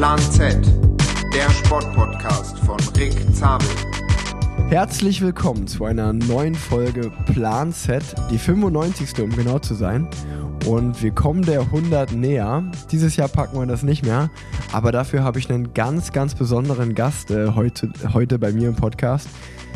[0.00, 0.56] Plan Z,
[1.34, 3.68] der Sportpodcast von Rick Zabel.
[4.70, 9.20] Herzlich willkommen zu einer neuen Folge Plan Z, die 95.
[9.22, 10.08] um genau zu sein.
[10.64, 12.64] Und wir kommen der 100 näher.
[12.90, 14.30] Dieses Jahr packen wir das nicht mehr,
[14.72, 18.76] aber dafür habe ich einen ganz, ganz besonderen Gast äh, heute, heute bei mir im
[18.76, 19.28] Podcast,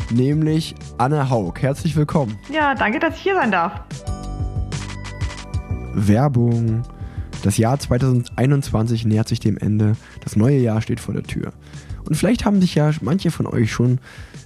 [0.09, 1.53] nämlich Anne Haug.
[1.59, 2.35] Herzlich willkommen.
[2.51, 3.79] Ja, danke, dass ich hier sein darf.
[5.93, 6.81] Werbung.
[7.45, 9.95] Das Jahr 2021 nähert sich dem Ende.
[10.23, 11.53] Das neue Jahr steht vor der Tür.
[12.03, 13.99] Und vielleicht haben sich ja manche von euch schon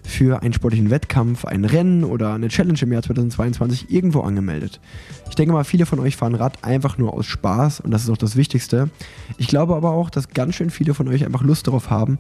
[0.04, 4.82] für einen sportlichen Wettkampf, ein Rennen oder eine Challenge im Jahr 2022 irgendwo angemeldet.
[5.30, 8.10] Ich denke mal, viele von euch fahren Rad einfach nur aus Spaß und das ist
[8.10, 8.90] auch das Wichtigste.
[9.38, 12.18] Ich glaube aber auch, dass ganz schön viele von euch einfach Lust darauf haben,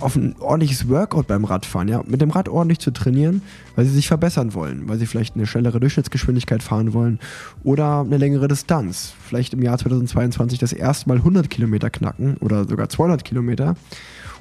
[0.00, 3.42] auf ein ordentliches Workout beim Radfahren, ja, mit dem Rad ordentlich zu trainieren,
[3.76, 7.18] weil sie sich verbessern wollen, weil sie vielleicht eine schnellere Durchschnittsgeschwindigkeit fahren wollen
[7.62, 9.12] oder eine längere Distanz.
[9.26, 13.76] Vielleicht im Jahr 2022 das erste Mal 100 Kilometer knacken oder sogar 200 Kilometer.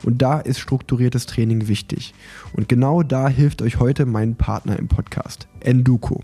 [0.03, 2.13] Und da ist strukturiertes Training wichtig.
[2.53, 6.23] Und genau da hilft euch heute mein Partner im Podcast, Enduko,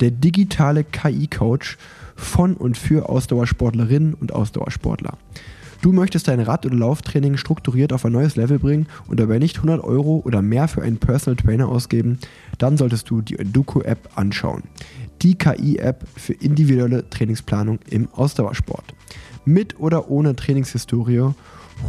[0.00, 1.78] der digitale KI-Coach
[2.16, 5.16] von und für Ausdauersportlerinnen und Ausdauersportler.
[5.84, 9.58] Du möchtest dein Rad- oder Lauftraining strukturiert auf ein neues Level bringen und dabei nicht
[9.58, 12.20] 100 Euro oder mehr für einen Personal Trainer ausgeben,
[12.56, 14.62] dann solltest du die Enduko-App anschauen.
[15.20, 18.94] Die KI-App für individuelle Trainingsplanung im Ausdauersport.
[19.44, 21.34] Mit oder ohne Trainingshistorie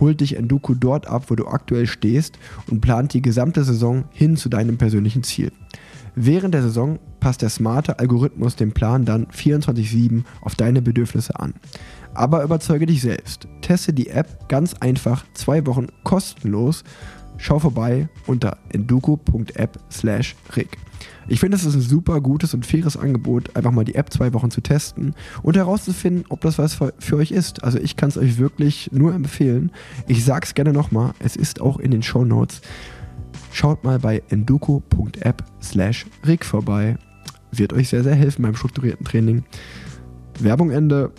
[0.02, 2.38] holt dich Enduko dort ab, wo du aktuell stehst
[2.70, 5.54] und plant die gesamte Saison hin zu deinem persönlichen Ziel.
[6.16, 11.54] Während der Saison passt der smarte Algorithmus den Plan dann 24/7 auf deine Bedürfnisse an.
[12.16, 13.48] Aber überzeuge dich selbst.
[13.62, 16.84] Teste die App ganz einfach zwei Wochen kostenlos.
[17.38, 20.70] Schau vorbei unter enduko.app slash rig.
[21.28, 24.34] Ich finde, es ist ein super gutes und faires Angebot, einfach mal die App zwei
[24.34, 27.64] Wochen zu testen und herauszufinden, ob das was für euch ist.
[27.64, 29.72] Also ich kann es euch wirklich nur empfehlen.
[30.08, 32.62] Ich sage es gerne nochmal, es ist auch in den Show Notes.
[33.52, 36.98] Schaut mal bei enduko.app slash rig vorbei.
[37.52, 39.44] Wird euch sehr, sehr helfen beim strukturierten Training.
[40.40, 41.12] Werbung Ende.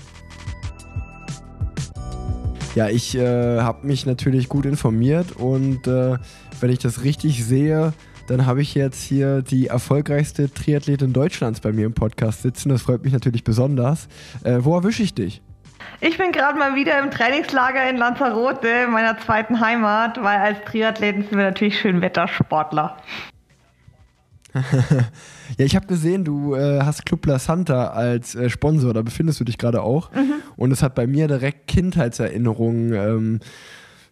[2.77, 6.19] Ja, ich äh, habe mich natürlich gut informiert und äh,
[6.61, 7.95] wenn ich das richtig sehe,
[8.27, 12.69] dann habe ich jetzt hier die erfolgreichste Triathletin Deutschlands bei mir im Podcast sitzen.
[12.69, 14.09] Das freut mich natürlich besonders.
[14.45, 15.41] Äh, wo erwische ich dich?
[16.03, 21.23] Ich bin gerade mal wieder im Trainingslager in Lanzarote, meiner zweiten Heimat, weil als Triathleten
[21.23, 22.99] sind wir natürlich schön Wettersportler.
[25.59, 29.41] ja, ich habe gesehen, du äh, hast Club La Santa als äh, Sponsor, da befindest
[29.41, 30.13] du dich gerade auch.
[30.13, 30.35] Mhm.
[30.57, 33.41] Und es hat bei mir direkt Kindheitserinnerungen ähm,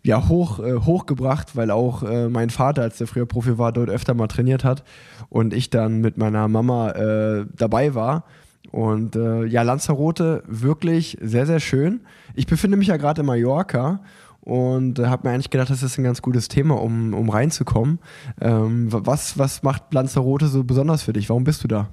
[0.03, 3.89] ja, hoch, äh, hochgebracht, weil auch äh, mein Vater, als der früher Profi war, dort
[3.89, 4.85] öfter mal trainiert hat
[5.31, 8.25] und ich dann mit meiner Mama äh, dabei war.
[8.71, 12.01] Und äh, ja, Lanzarote wirklich sehr, sehr schön.
[12.35, 14.01] Ich befinde mich ja gerade in Mallorca
[14.45, 17.99] und äh, habe mir eigentlich gedacht, das ist ein ganz gutes Thema, um, um reinzukommen.
[18.41, 21.29] Ähm, was, was macht Lanzarote so besonders für dich?
[21.31, 21.89] Warum bist du da?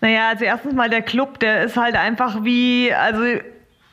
[0.00, 3.22] Naja, also erstens mal der Club, der ist halt einfach wie, also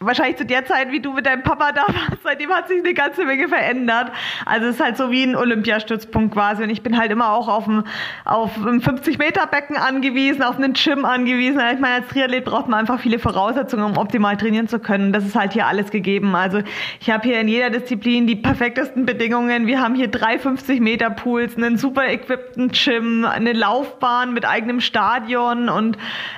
[0.05, 2.93] wahrscheinlich zu der Zeit, wie du mit deinem Papa da warst, seitdem hat sich eine
[2.93, 4.11] ganze Menge verändert.
[4.45, 6.63] Also es ist halt so wie ein Olympiastützpunkt quasi.
[6.63, 7.83] Und ich bin halt immer auch auf ein,
[8.25, 11.61] auf ein 50-Meter-Becken angewiesen, auf einen Gym angewiesen.
[11.73, 15.13] Ich meine, als Triathlet braucht man einfach viele Voraussetzungen, um optimal trainieren zu können.
[15.13, 16.35] Das ist halt hier alles gegeben.
[16.35, 16.61] Also
[16.99, 19.67] ich habe hier in jeder Disziplin die perfektesten Bedingungen.
[19.67, 25.97] Wir haben hier drei 50-Meter-Pools, einen super equipten Gym, eine Laufbahn mit eigenem Stadion und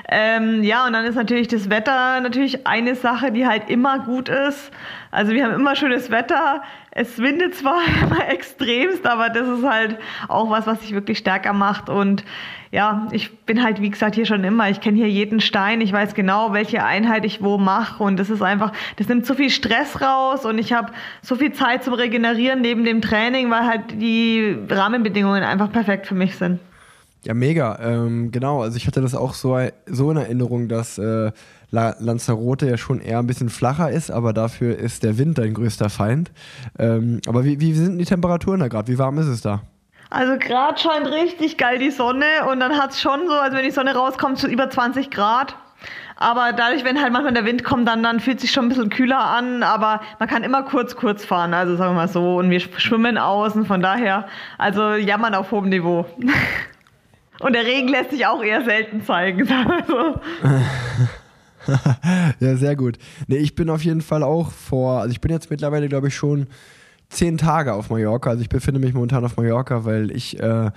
[0.09, 3.99] ähm, ja, und dann ist natürlich das Wetter natürlich eine Sache, die halt halt immer
[3.99, 4.71] gut ist.
[5.11, 6.61] Also wir haben immer schönes Wetter.
[6.91, 11.53] Es windet zwar immer extremst, aber das ist halt auch was, was sich wirklich stärker
[11.53, 11.89] macht.
[11.89, 12.23] Und
[12.71, 14.69] ja, ich bin halt, wie gesagt, hier schon immer.
[14.69, 15.79] Ich kenne hier jeden Stein.
[15.79, 18.03] Ich weiß genau, welche Einheit ich wo mache.
[18.03, 20.91] Und das ist einfach, das nimmt so viel Stress raus und ich habe
[21.21, 26.15] so viel Zeit zum Regenerieren neben dem Training, weil halt die Rahmenbedingungen einfach perfekt für
[26.15, 26.59] mich sind.
[27.25, 27.79] Ja, mega.
[27.81, 31.31] Ähm, genau, also ich hatte das auch so, so in Erinnerung, dass äh,
[31.71, 35.89] Lanzarote ja schon eher ein bisschen flacher ist, aber dafür ist der Wind dein größter
[35.89, 36.31] Feind.
[36.77, 38.91] Ähm, aber wie, wie sind die Temperaturen da gerade?
[38.91, 39.63] Wie warm ist es da?
[40.11, 43.65] Also gerade scheint richtig geil die Sonne und dann hat es schon so, also wenn
[43.65, 45.55] die Sonne rauskommt, so über 20 Grad.
[46.17, 48.69] Aber dadurch, wenn halt manchmal der Wind kommt, dann, dann fühlt es sich schon ein
[48.69, 49.63] bisschen kühler an.
[49.63, 51.53] Aber man kann immer kurz, kurz fahren.
[51.53, 52.37] Also sagen wir mal so.
[52.37, 53.65] Und wir schwimmen außen.
[53.65, 54.25] Von daher,
[54.57, 56.05] also jammern auf hohem Niveau.
[57.45, 59.45] Und der Regen lässt sich auch eher selten zeigen.
[59.47, 59.85] Sagen wir
[61.67, 61.73] so.
[62.45, 62.97] ja, sehr gut.
[63.27, 66.15] Nee, ich bin auf jeden Fall auch vor, also ich bin jetzt mittlerweile, glaube ich,
[66.15, 66.47] schon
[67.09, 68.31] zehn Tage auf Mallorca.
[68.31, 70.71] Also ich befinde mich momentan auf Mallorca, weil ich äh,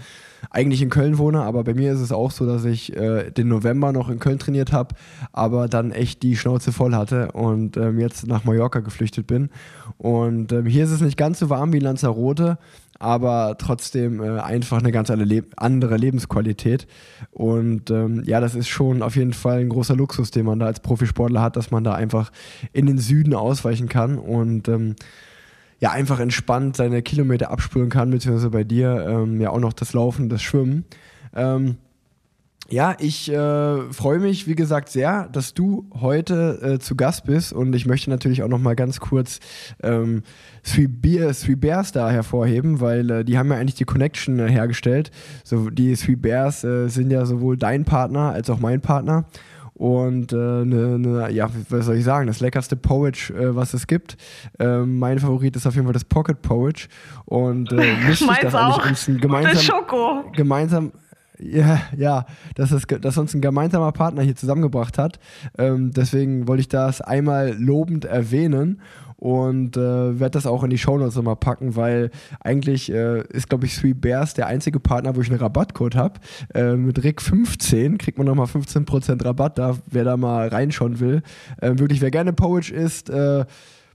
[0.50, 3.48] eigentlich in Köln wohne, aber bei mir ist es auch so, dass ich äh, den
[3.48, 4.94] November noch in Köln trainiert habe,
[5.32, 9.48] aber dann echt die Schnauze voll hatte und ähm, jetzt nach Mallorca geflüchtet bin.
[9.96, 12.58] Und ähm, hier ist es nicht ganz so warm wie Lanzarote,
[12.98, 16.86] aber trotzdem äh, einfach eine ganz andere Lebensqualität.
[17.30, 20.66] Und ähm, ja, das ist schon auf jeden Fall ein großer Luxus, den man da
[20.66, 22.32] als Profisportler hat, dass man da einfach
[22.72, 24.96] in den Süden ausweichen kann und ähm,
[25.80, 29.92] ja einfach entspannt seine Kilometer abspülen kann, beziehungsweise bei dir ähm, ja auch noch das
[29.92, 30.84] Laufen, das Schwimmen.
[31.34, 31.76] Ähm,
[32.70, 37.54] ja, ich äh, freue mich, wie gesagt, sehr, dass du heute äh, zu Gast bist.
[37.54, 39.40] Und ich möchte natürlich auch noch mal ganz kurz
[39.82, 40.22] ähm,
[40.64, 44.50] Three, Beer, Three Bears da hervorheben, weil äh, die haben ja eigentlich die Connection äh,
[44.50, 45.10] hergestellt.
[45.44, 49.24] So, die Three Bears äh, sind ja sowohl dein Partner als auch mein Partner.
[49.72, 53.86] Und äh, ne, ne, ja, was soll ich sagen, das leckerste Porridge, äh, was es
[53.86, 54.18] gibt.
[54.58, 56.88] Äh, mein Favorit ist auf jeden Fall das Pocket Porridge.
[57.24, 59.84] Und äh, lustig, dass eigentlich uns ein gemeinsam,
[60.34, 60.92] gemeinsam
[61.40, 65.18] ja, ja, dass, es, dass uns ein gemeinsamer Partner hier zusammengebracht hat.
[65.56, 68.80] Ähm, deswegen wollte ich das einmal lobend erwähnen
[69.16, 73.66] und äh, werde das auch in die Shownotes nochmal packen, weil eigentlich äh, ist, glaube
[73.66, 76.20] ich, Three Bears der einzige Partner, wo ich einen Rabattcode habe.
[76.54, 81.22] Äh, mit RIC15 kriegt man nochmal 15% Rabatt da, wer da mal reinschauen will.
[81.60, 83.44] Äh, wirklich, wer gerne Poach isst, äh,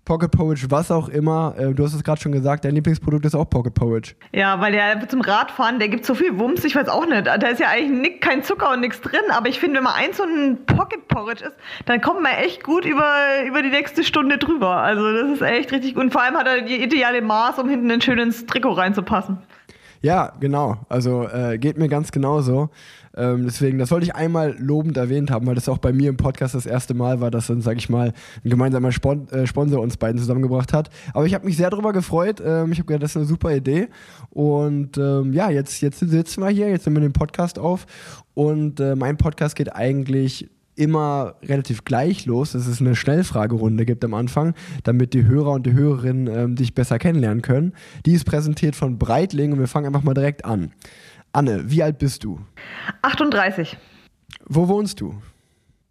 [0.05, 1.55] Pocket Porridge, was auch immer.
[1.57, 4.15] Äh, du hast es gerade schon gesagt, dein Lieblingsprodukt ist auch Pocket Porridge.
[4.33, 7.25] Ja, weil der zum Radfahren, der gibt so viel Wumms, ich weiß auch nicht.
[7.25, 10.17] Da ist ja eigentlich kein Zucker und nichts drin, aber ich finde, wenn man eins
[10.17, 11.55] so ein Pocket Porridge ist,
[11.85, 13.15] dann kommt man echt gut über,
[13.47, 14.77] über die nächste Stunde drüber.
[14.77, 16.03] Also das ist echt richtig gut.
[16.03, 19.37] Und vor allem hat er die ideale Maß, um hinten ein schönes Trikot reinzupassen.
[20.01, 20.79] Ja, genau.
[20.89, 22.69] Also äh, geht mir ganz genauso.
[23.15, 26.17] Ähm, deswegen, das wollte ich einmal lobend erwähnt haben, weil das auch bei mir im
[26.17, 28.13] Podcast das erste Mal war, dass dann, sag ich mal,
[28.43, 30.89] ein gemeinsamer Spon äh, Sponsor uns beiden zusammengebracht hat.
[31.13, 32.41] Aber ich habe mich sehr darüber gefreut.
[32.43, 33.87] Ähm, ich habe gedacht, das ist eine super Idee.
[34.31, 37.85] Und ähm, ja, jetzt, jetzt sitzen wir hier, jetzt nehmen wir den Podcast auf.
[38.33, 44.03] Und äh, mein Podcast geht eigentlich immer relativ gleich los, dass es eine Schnellfragerunde gibt
[44.03, 47.73] am Anfang, damit die Hörer und die Hörerinnen ähm, dich besser kennenlernen können.
[48.05, 50.71] Die ist präsentiert von Breitling und wir fangen einfach mal direkt an.
[51.33, 52.39] Anne, wie alt bist du?
[53.01, 53.75] 38.
[54.45, 55.19] Wo wohnst du?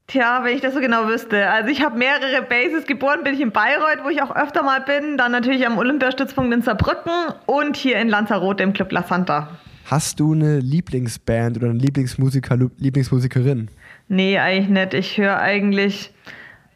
[0.07, 1.51] Tja, wenn ich das so genau wüsste.
[1.51, 2.87] Also ich habe mehrere Bases.
[2.87, 5.17] Geboren bin ich in Bayreuth, wo ich auch öfter mal bin.
[5.17, 9.49] Dann natürlich am Olympiastützpunkt in Saarbrücken und hier in Lanzarote im Club La Santa.
[9.87, 13.69] Hast du eine Lieblingsband oder eine Lieblingsmusiker, Lieblingsmusikerin?
[14.09, 14.95] Nee, eigentlich nicht.
[14.95, 16.13] Ich höre eigentlich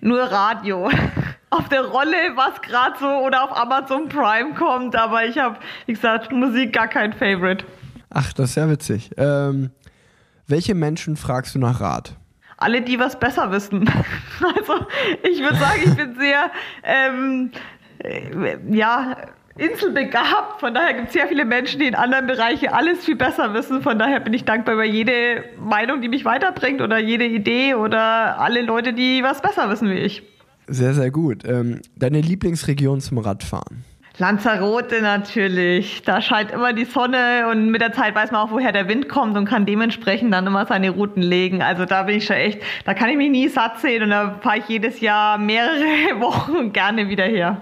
[0.00, 0.90] nur Radio.
[1.50, 4.96] auf der Rolle, was gerade so oder auf Amazon Prime kommt.
[4.96, 7.64] Aber ich habe, wie gesagt, Musik gar kein Favorite.
[8.18, 9.10] Ach, das ist ja witzig.
[9.18, 9.68] Ähm,
[10.46, 12.16] welche Menschen fragst du nach Rat?
[12.56, 13.84] Alle, die was besser wissen.
[14.40, 14.86] Also
[15.22, 16.50] ich würde sagen, ich bin sehr,
[16.82, 17.50] ähm,
[17.98, 19.18] äh, ja,
[19.58, 20.60] inselbegabt.
[20.60, 23.82] Von daher gibt es sehr viele Menschen, die in anderen Bereichen alles viel besser wissen.
[23.82, 28.38] Von daher bin ich dankbar über jede Meinung, die mich weiterbringt oder jede Idee oder
[28.38, 30.22] alle Leute, die was besser wissen wie ich.
[30.68, 31.44] Sehr, sehr gut.
[31.44, 33.84] Ähm, deine Lieblingsregion zum Radfahren?
[34.18, 36.02] Lanzarote natürlich.
[36.02, 39.08] Da scheint immer die Sonne und mit der Zeit weiß man auch, woher der Wind
[39.08, 41.62] kommt und kann dementsprechend dann immer seine Routen legen.
[41.62, 44.38] Also da bin ich schon echt, da kann ich mich nie satt sehen und da
[44.40, 47.60] fahre ich jedes Jahr mehrere Wochen gerne wieder her.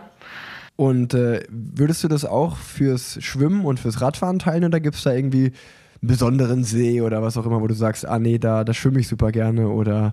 [0.77, 5.03] Und äh, würdest du das auch fürs Schwimmen und fürs Radfahren teilen oder gibt es
[5.03, 8.65] da irgendwie einen besonderen See oder was auch immer, wo du sagst, ah nee, da,
[8.65, 10.13] da schwimme ich super gerne oder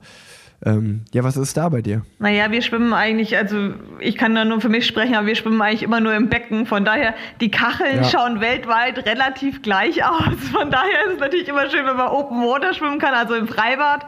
[0.64, 2.04] ähm, ja, was ist da bei dir?
[2.20, 5.60] Naja, wir schwimmen eigentlich, also ich kann da nur für mich sprechen, aber wir schwimmen
[5.62, 6.68] eigentlich immer nur im Becken.
[6.68, 8.04] Von daher, die Kacheln ja.
[8.04, 10.36] schauen weltweit relativ gleich aus.
[10.52, 13.48] Von daher ist es natürlich immer schön, wenn man Open Water schwimmen kann, also im
[13.48, 14.06] Freibad.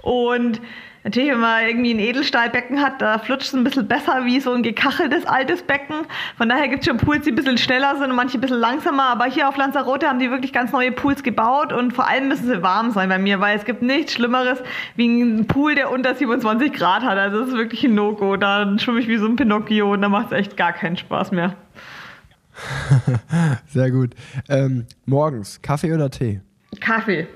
[0.00, 0.60] Und
[1.06, 4.52] Natürlich, wenn man irgendwie ein Edelstahlbecken hat, da flutscht es ein bisschen besser wie so
[4.52, 5.98] ein gekacheltes altes Becken.
[6.36, 8.58] Von daher gibt es schon Pools, die ein bisschen schneller sind und manche ein bisschen
[8.58, 9.04] langsamer.
[9.04, 12.48] Aber hier auf Lanzarote haben die wirklich ganz neue Pools gebaut und vor allem müssen
[12.48, 14.58] sie warm sein bei mir, weil es gibt nichts Schlimmeres
[14.96, 17.16] wie ein Pool, der unter 27 Grad hat.
[17.16, 18.36] Also das ist wirklich ein No-Go.
[18.36, 21.30] Da schwimme ich wie so ein Pinocchio und da macht es echt gar keinen Spaß
[21.30, 21.54] mehr.
[23.68, 24.10] Sehr gut.
[24.48, 26.40] Ähm, morgens, Kaffee oder Tee?
[26.80, 27.28] Kaffee.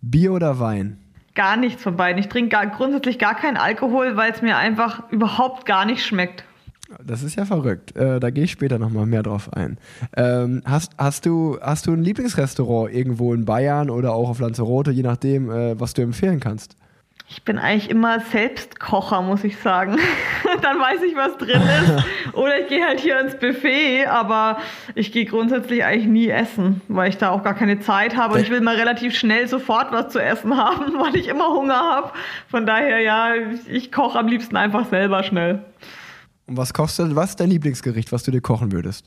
[0.00, 0.98] Bier oder Wein?
[1.34, 2.20] Gar nichts von beiden.
[2.20, 6.44] Ich trinke gar, grundsätzlich gar keinen Alkohol, weil es mir einfach überhaupt gar nicht schmeckt.
[7.02, 7.96] Das ist ja verrückt.
[7.96, 9.78] Äh, da gehe ich später nochmal mehr drauf ein.
[10.16, 14.90] Ähm, hast, hast, du, hast du ein Lieblingsrestaurant irgendwo in Bayern oder auch auf Lanzarote,
[14.90, 16.76] je nachdem, äh, was du empfehlen kannst?
[17.34, 19.96] Ich bin eigentlich immer Selbstkocher, muss ich sagen.
[20.62, 22.04] Dann weiß ich, was drin ist.
[22.34, 24.58] Oder ich gehe halt hier ins Buffet, aber
[24.94, 28.34] ich gehe grundsätzlich eigentlich nie essen, weil ich da auch gar keine Zeit habe.
[28.34, 31.78] Und ich will mal relativ schnell sofort was zu essen haben, weil ich immer Hunger
[31.78, 32.12] habe.
[32.48, 33.30] Von daher, ja,
[33.66, 35.64] ich koche am liebsten einfach selber schnell.
[36.46, 39.06] Und was kochst du, was ist dein Lieblingsgericht, was du dir kochen würdest?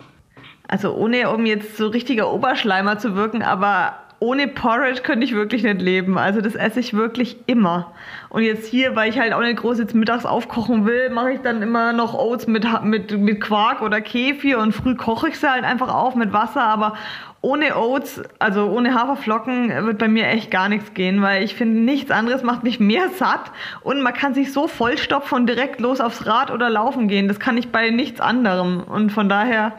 [0.67, 5.61] Also ohne, um jetzt so richtiger Oberschleimer zu wirken, aber ohne Porridge könnte ich wirklich
[5.61, 6.17] nicht leben.
[6.17, 7.93] Also das esse ich wirklich immer.
[8.29, 11.41] Und jetzt hier, weil ich halt auch nicht groß jetzt mittags aufkochen will, mache ich
[11.41, 15.49] dann immer noch Oats mit, mit, mit Quark oder Kefir und früh koche ich sie
[15.49, 16.63] halt einfach auf mit Wasser.
[16.63, 16.95] Aber
[17.41, 21.79] ohne Oats, also ohne Haferflocken, wird bei mir echt gar nichts gehen, weil ich finde,
[21.79, 23.51] nichts anderes macht mich mehr satt
[23.81, 27.27] und man kann sich so vollstopfen und direkt los aufs Rad oder laufen gehen.
[27.27, 28.81] Das kann ich bei nichts anderem.
[28.81, 29.73] Und von daher,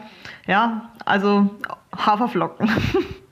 [0.47, 1.49] ja, also
[1.93, 2.69] Haferflocken.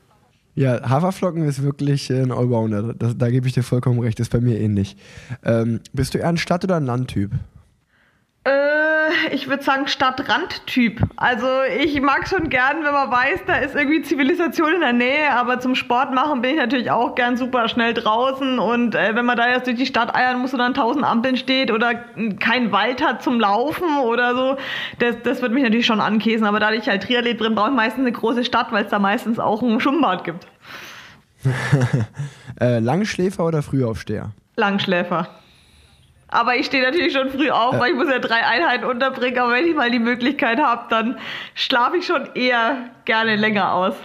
[0.56, 2.94] Ja, Haferflocken ist wirklich ein Allrounder.
[2.94, 4.20] Das, da gebe ich dir vollkommen recht.
[4.22, 4.96] Ist bei mir ähnlich.
[5.44, 7.32] Ähm, bist du eher ein Stadt- oder ein Landtyp?
[9.31, 11.01] Ich würde sagen Stadtrandtyp.
[11.15, 11.48] Also
[11.79, 15.60] ich mag schon gern, wenn man weiß, da ist irgendwie Zivilisation in der Nähe, aber
[15.60, 19.38] zum Sport machen bin ich natürlich auch gern super schnell draußen und äh, wenn man
[19.38, 21.93] da jetzt durch die Stadt eiern muss und dann tausend Ampeln steht oder
[22.39, 24.57] kein Wald hat zum Laufen oder so,
[25.00, 27.75] das, das wird mich natürlich schon ankäsen, aber da ich halt Triathlet bin, brauche ich
[27.75, 30.48] meistens eine große Stadt, weil es da meistens auch ein Schwimmbad gibt.
[32.60, 34.31] äh, Langschläfer oder Frühaufsteher?
[34.55, 35.29] Langschläfer.
[36.27, 39.38] Aber ich stehe natürlich schon früh auf, weil ich muss ja drei Einheiten unterbringen.
[39.39, 41.17] Aber wenn ich mal die Möglichkeit habe, dann
[41.53, 43.96] schlafe ich schon eher gerne länger aus.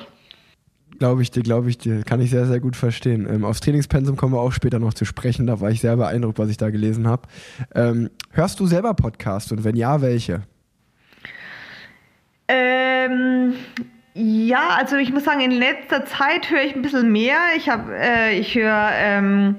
[0.99, 2.03] Glaube ich dir, glaube ich dir.
[2.05, 3.27] Kann ich sehr, sehr gut verstehen.
[3.29, 5.47] Ähm, aufs Trainingspensum kommen wir auch später noch zu sprechen.
[5.47, 7.23] Da war ich sehr beeindruckt, was ich da gelesen habe.
[7.75, 10.43] Ähm, hörst du selber Podcasts und wenn ja, welche?
[12.49, 13.55] Ähm,
[14.13, 17.39] ja, also ich muss sagen, in letzter Zeit höre ich ein bisschen mehr.
[17.57, 19.57] Ich äh, ich höre ähm,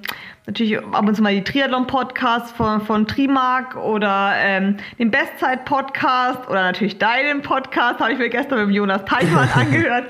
[0.47, 6.63] natürlich ab und zu mal die Triathlon-Podcasts von, von Trimark oder ähm, den Bestzeit-Podcast oder
[6.63, 10.05] natürlich deinen Podcast, habe ich mir gestern mit Jonas Teichmann angehört.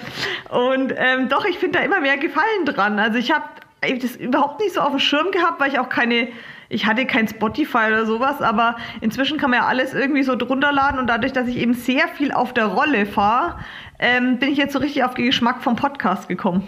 [0.49, 2.97] Und ähm, doch, ich finde da immer mehr Gefallen dran.
[2.97, 3.45] Also ich habe
[3.81, 6.29] das überhaupt nicht so auf dem Schirm gehabt, weil ich auch keine,
[6.69, 10.71] ich hatte kein Spotify oder sowas, aber inzwischen kann man ja alles irgendwie so drunter
[10.71, 13.57] laden und dadurch, dass ich eben sehr viel auf der Rolle fahre,
[13.99, 16.67] ähm, bin ich jetzt so richtig auf den Geschmack vom Podcast gekommen.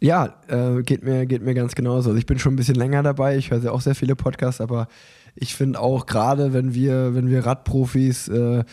[0.00, 2.10] Ja, äh, geht, mir, geht mir ganz genauso.
[2.10, 4.60] Also ich bin schon ein bisschen länger dabei, ich höre ja auch sehr viele Podcasts,
[4.60, 4.88] aber
[5.34, 8.64] ich finde auch gerade, wenn wir, wenn wir Radprofis äh,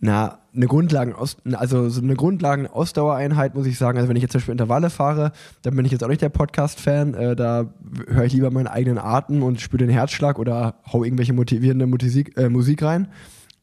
[0.00, 1.14] na, eine Grundlagen,
[1.52, 3.98] also so eine Grundlagen-Ausdauereinheit, muss ich sagen.
[3.98, 6.30] Also wenn ich jetzt zum Beispiel Intervalle fahre, dann bin ich jetzt auch nicht der
[6.30, 7.14] Podcast-Fan.
[7.14, 7.66] Äh, da
[8.08, 12.36] höre ich lieber meinen eigenen Atem und spüre den Herzschlag oder hau irgendwelche motivierende Musik,
[12.38, 13.08] äh, Musik rein.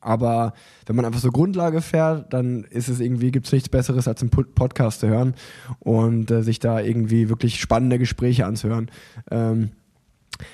[0.07, 0.53] Aber
[0.85, 4.21] wenn man einfach so Grundlage fährt, dann ist es irgendwie, gibt es nichts Besseres, als
[4.21, 5.35] einen Podcast zu hören
[5.79, 8.89] und äh, sich da irgendwie wirklich spannende Gespräche anzuhören.
[9.29, 9.71] Ähm,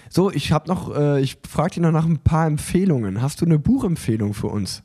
[0.10, 3.22] so, ich habe noch, äh, ich frage dich noch nach ein paar Empfehlungen.
[3.22, 4.82] Hast du eine Buchempfehlung für uns?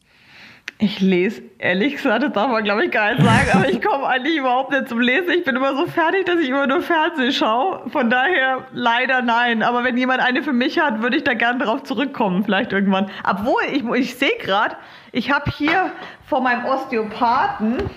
[0.80, 4.06] Ich lese, ehrlich gesagt, das darf man glaube ich gar nicht sagen, aber ich komme
[4.06, 5.30] eigentlich überhaupt nicht zum Lesen.
[5.30, 7.90] Ich bin immer so fertig, dass ich immer nur Fernsehen schaue.
[7.90, 9.64] Von daher leider nein.
[9.64, 13.10] Aber wenn jemand eine für mich hat, würde ich da gerne darauf zurückkommen, vielleicht irgendwann.
[13.28, 14.76] Obwohl, ich, ich sehe gerade,
[15.10, 15.90] ich habe hier
[16.28, 17.90] vor meinem Osteopathen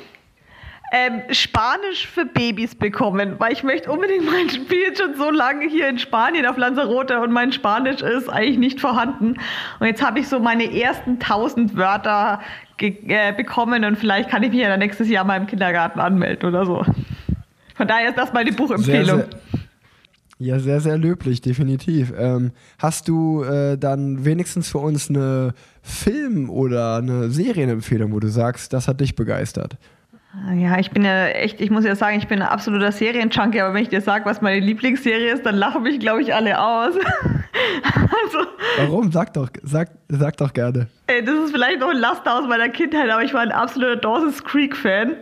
[0.91, 5.87] ähm, Spanisch für Babys bekommen, weil ich möchte unbedingt mein Spiel schon so lange hier
[5.87, 9.37] in Spanien auf Lanzarote und mein Spanisch ist eigentlich nicht vorhanden.
[9.79, 12.41] Und jetzt habe ich so meine ersten tausend Wörter
[12.81, 16.65] äh, bekommen und vielleicht kann ich mich ja nächstes Jahr mal im Kindergarten anmelden oder
[16.65, 16.85] so.
[17.75, 19.19] Von daher ist das meine Buchempfehlung.
[19.19, 19.61] Sehr, sehr
[20.41, 22.11] ja, sehr, sehr löblich, definitiv.
[22.17, 28.27] Ähm, hast du äh, dann wenigstens für uns eine Film- oder eine Serienempfehlung, wo du
[28.27, 29.77] sagst, das hat dich begeistert?
[30.53, 33.73] Ja, ich bin ja echt, ich muss ja sagen, ich bin ein absoluter Serienjunkie, aber
[33.73, 36.95] wenn ich dir sage, was meine Lieblingsserie ist, dann lachen mich, glaube ich, alle aus.
[37.83, 38.47] also,
[38.77, 39.11] Warum?
[39.11, 40.87] Sag doch, sag, sag doch gerne.
[41.07, 43.97] Ey, das ist vielleicht noch ein Laster aus meiner Kindheit, aber ich war ein absoluter
[43.97, 45.17] Dawson's Creek-Fan.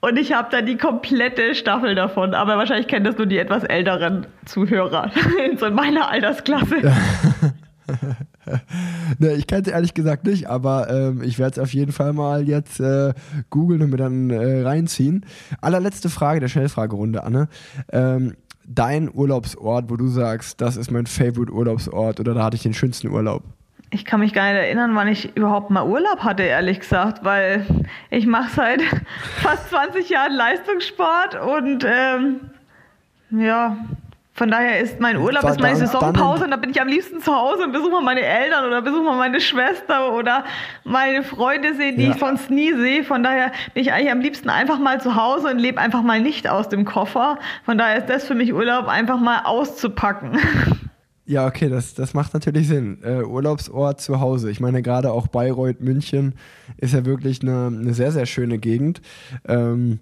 [0.00, 2.34] Und ich habe da die komplette Staffel davon.
[2.34, 5.10] Aber wahrscheinlich kennen das nur die etwas älteren Zuhörer.
[5.56, 6.76] so in meiner Altersklasse.
[9.18, 12.12] Ne, ich kenne es ehrlich gesagt nicht, aber ähm, ich werde es auf jeden Fall
[12.12, 13.12] mal jetzt äh,
[13.50, 15.26] googeln und mir dann äh, reinziehen.
[15.60, 17.48] Allerletzte Frage der Schnellfragerunde, Anne.
[17.92, 18.34] Ähm,
[18.66, 22.74] dein Urlaubsort, wo du sagst, das ist mein Favorite Urlaubsort oder da hatte ich den
[22.74, 23.42] schönsten Urlaub?
[23.90, 27.64] Ich kann mich gar nicht erinnern, wann ich überhaupt mal Urlaub hatte, ehrlich gesagt, weil
[28.10, 28.82] ich mache seit
[29.36, 32.40] fast 20 Jahren Leistungssport und ähm,
[33.30, 33.76] ja,
[34.34, 37.32] von daher ist mein Urlaub, ist meine Saisonpause und da bin ich am liebsten zu
[37.32, 40.44] Hause und besuche mal meine Eltern oder besuche mal meine Schwester oder
[40.82, 42.10] meine Freunde sehen, die ja.
[42.10, 43.04] ich sonst nie sehe.
[43.04, 46.20] Von daher bin ich eigentlich am liebsten einfach mal zu Hause und lebe einfach mal
[46.20, 47.38] nicht aus dem Koffer.
[47.64, 50.38] Von daher ist das für mich Urlaub, einfach mal auszupacken.
[51.26, 52.98] Ja, okay, das, das macht natürlich Sinn.
[53.02, 54.50] Äh, Urlaubsort zu Hause.
[54.50, 56.34] Ich meine, gerade auch Bayreuth, München
[56.76, 59.00] ist ja wirklich eine, eine sehr, sehr schöne Gegend.
[59.48, 60.00] Ähm,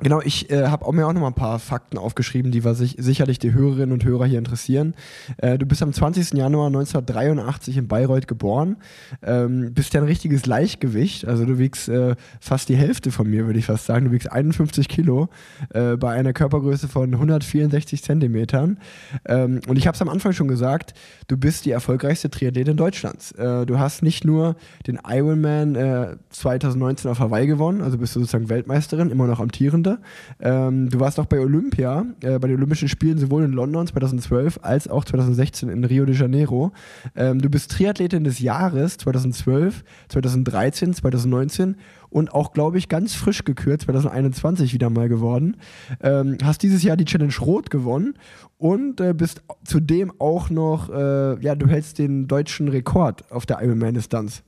[0.00, 2.96] Genau, ich äh, habe mir auch noch mal ein paar Fakten aufgeschrieben, die was sich,
[2.98, 4.94] sicherlich die Hörerinnen und Hörer hier interessieren.
[5.36, 6.32] Äh, du bist am 20.
[6.32, 8.76] Januar 1983 in Bayreuth geboren,
[9.22, 13.46] ähm, bist ja ein richtiges Leichtgewicht, also du wiegst äh, fast die Hälfte von mir,
[13.46, 14.06] würde ich fast sagen.
[14.06, 15.28] Du wiegst 51 Kilo
[15.72, 18.78] äh, bei einer Körpergröße von 164 Zentimetern.
[19.26, 20.94] Ähm, und ich habe es am Anfang schon gesagt,
[21.28, 23.30] du bist die erfolgreichste Triathletin Deutschlands.
[23.32, 24.56] Äh, du hast nicht nur
[24.88, 29.83] den Ironman 2019 äh, auf Hawaii gewonnen, also bist du sozusagen Weltmeisterin, immer noch amtierend
[29.84, 29.98] Runde.
[30.40, 34.60] Ähm, du warst auch bei Olympia, äh, bei den Olympischen Spielen sowohl in London 2012
[34.62, 36.72] als auch 2016 in Rio de Janeiro.
[37.14, 41.76] Ähm, du bist Triathletin des Jahres 2012, 2013, 2019
[42.10, 45.56] und auch, glaube ich, ganz frisch gekürt 2021 wieder mal geworden.
[46.00, 48.14] Ähm, hast dieses Jahr die Challenge Rot gewonnen
[48.56, 53.62] und äh, bist zudem auch noch, äh, ja, du hältst den deutschen Rekord auf der
[53.62, 54.42] Ironman-Distanz.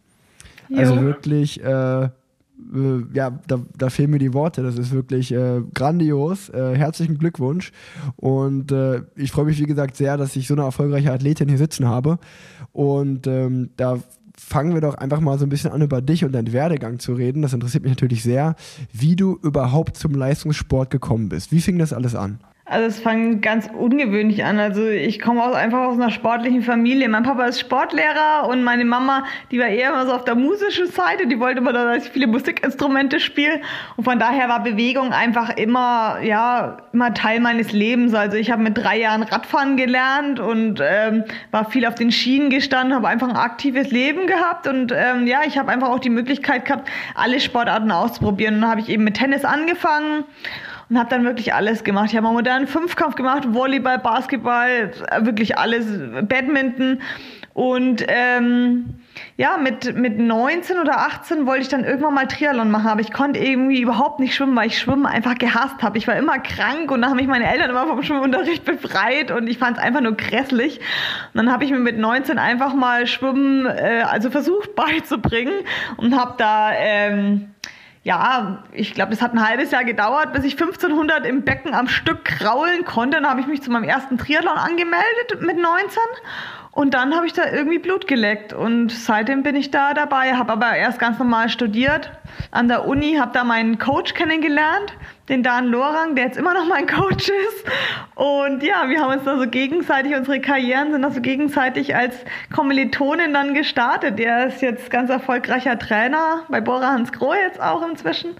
[0.74, 2.08] Also wirklich äh,
[3.12, 4.62] ja, da, da, fehlen mir die Worte.
[4.62, 6.48] Das ist wirklich äh, grandios.
[6.48, 7.72] Äh, herzlichen Glückwunsch.
[8.16, 11.58] Und äh, ich freue mich, wie gesagt, sehr, dass ich so eine erfolgreiche Athletin hier
[11.58, 12.18] sitzen habe.
[12.72, 14.00] Und ähm, da
[14.38, 17.14] fangen wir doch einfach mal so ein bisschen an, über dich und deinen Werdegang zu
[17.14, 17.42] reden.
[17.42, 18.54] Das interessiert mich natürlich sehr,
[18.92, 21.52] wie du überhaupt zum Leistungssport gekommen bist.
[21.52, 22.40] Wie fing das alles an?
[22.68, 24.58] Also es fängt ganz ungewöhnlich an.
[24.58, 27.08] Also ich komme auch einfach aus einer sportlichen Familie.
[27.08, 30.88] Mein Papa ist Sportlehrer und meine Mama, die war eher immer so auf der musischen
[30.88, 31.28] Seite.
[31.28, 33.60] Die wollte immer, dass ich viele Musikinstrumente spiele.
[33.96, 38.14] Und von daher war Bewegung einfach immer, ja, immer Teil meines Lebens.
[38.14, 42.50] Also ich habe mit drei Jahren Radfahren gelernt und ähm, war viel auf den Schienen
[42.50, 44.66] gestanden, habe einfach ein aktives Leben gehabt.
[44.66, 48.56] Und ähm, ja, ich habe einfach auch die Möglichkeit gehabt, alle Sportarten auszuprobieren.
[48.56, 50.24] Und dann habe ich eben mit Tennis angefangen
[50.88, 52.06] und habe dann wirklich alles gemacht.
[52.10, 55.86] Ich habe mal modernen Fünfkampf gemacht, Volleyball, Basketball, wirklich alles,
[56.22, 57.00] Badminton
[57.56, 58.96] und ähm,
[59.38, 63.14] ja, mit, mit 19 oder 18 wollte ich dann irgendwann mal Triathlon machen, aber ich
[63.14, 65.96] konnte irgendwie überhaupt nicht schwimmen, weil ich Schwimmen einfach gehasst habe.
[65.96, 69.46] Ich war immer krank und dann haben mich meine Eltern immer vom Schwimmunterricht befreit und
[69.46, 70.80] ich fand es einfach nur grässlich.
[71.32, 75.54] Und dann habe ich mir mit 19 einfach mal Schwimmen, äh, also versucht beizubringen
[75.96, 76.72] und habe da...
[76.74, 77.54] Ähm,
[78.06, 81.88] ja, ich glaube, das hat ein halbes Jahr gedauert, bis ich 1500 im Becken am
[81.88, 83.16] Stück kraulen konnte.
[83.16, 85.98] Dann habe ich mich zu meinem ersten Triathlon angemeldet mit 19
[86.76, 90.52] und dann habe ich da irgendwie Blut geleckt und seitdem bin ich da dabei, habe
[90.52, 92.10] aber erst ganz normal studiert
[92.50, 94.92] an der Uni, habe da meinen Coach kennengelernt,
[95.30, 97.64] den Dan Lorang, der jetzt immer noch mein Coach ist.
[98.14, 102.14] Und ja, wir haben uns da so gegenseitig, unsere Karrieren sind da so gegenseitig als
[102.54, 104.18] Kommilitonin dann gestartet.
[104.18, 108.36] Der ist jetzt ganz erfolgreicher Trainer bei Bora Hans Grohe jetzt auch inzwischen.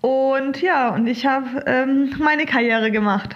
[0.00, 3.34] Und ja, und ich habe ähm, meine Karriere gemacht.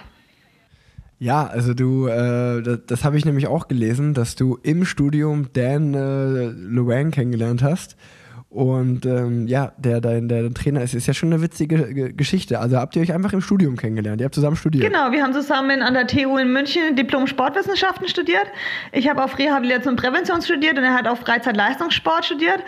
[1.19, 5.47] Ja, also du, äh, das, das habe ich nämlich auch gelesen, dass du im Studium
[5.51, 7.97] Dan äh, Luang kennengelernt hast.
[8.49, 12.59] Und ähm, ja, der dein der Trainer ist, ist ja schon eine witzige Geschichte.
[12.59, 14.21] Also habt ihr euch einfach im Studium kennengelernt?
[14.21, 14.83] Ihr habt zusammen studiert?
[14.83, 18.47] Genau, wir haben zusammen an der TU in München Diplom Sportwissenschaften studiert.
[18.91, 22.63] Ich habe auf Rehabilitation und Prävention studiert und er hat auf Freizeitleistungssport studiert.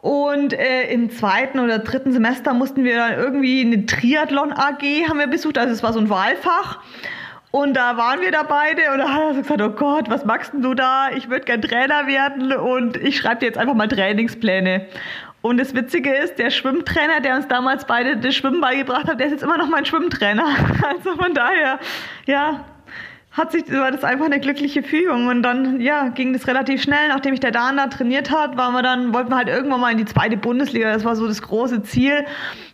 [0.00, 5.18] Und äh, im zweiten oder dritten Semester mussten wir dann irgendwie eine Triathlon AG haben
[5.18, 5.58] wir besucht.
[5.58, 6.78] Also es war so ein Wahlfach.
[7.50, 10.24] Und da waren wir da beide und da hat er so gesagt, oh Gott, was
[10.24, 11.10] machst denn du da?
[11.10, 14.86] Ich würde gern Trainer werden und ich schreibe dir jetzt einfach mal Trainingspläne.
[15.40, 19.28] Und das Witzige ist, der Schwimmtrainer, der uns damals beide das Schwimmen beigebracht hat, der
[19.28, 20.44] ist jetzt immer noch mein Schwimmtrainer.
[20.88, 21.78] Also von daher,
[22.26, 22.64] ja,
[23.38, 25.28] hat sich, war das einfach eine glückliche Fügung.
[25.28, 27.08] Und dann, ja, ging das relativ schnell.
[27.08, 29.92] Nachdem ich der Dan da trainiert hat, waren wir dann, wollten wir halt irgendwann mal
[29.92, 30.92] in die zweite Bundesliga.
[30.92, 32.26] Das war so das große Ziel.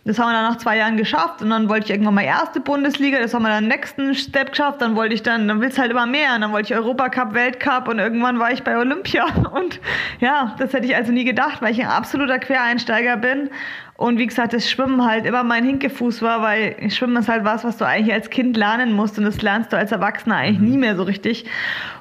[0.03, 1.41] Das haben wir dann nach zwei Jahren geschafft.
[1.41, 3.19] Und dann wollte ich irgendwann mal erste Bundesliga.
[3.19, 4.81] Das haben wir dann nächsten Step geschafft.
[4.81, 6.35] Dann wollte ich dann, dann willst du halt immer mehr.
[6.35, 9.25] Und dann wollte ich Europacup, Weltcup und irgendwann war ich bei Olympia.
[9.55, 9.79] Und
[10.19, 13.49] ja, das hätte ich also nie gedacht, weil ich ein absoluter Quereinsteiger bin.
[13.97, 17.63] Und wie gesagt, das Schwimmen halt immer mein Hinkefuß war, weil Schwimmen ist halt was,
[17.63, 19.17] was du eigentlich als Kind lernen musst.
[19.17, 21.45] Und das lernst du als Erwachsener eigentlich nie mehr so richtig.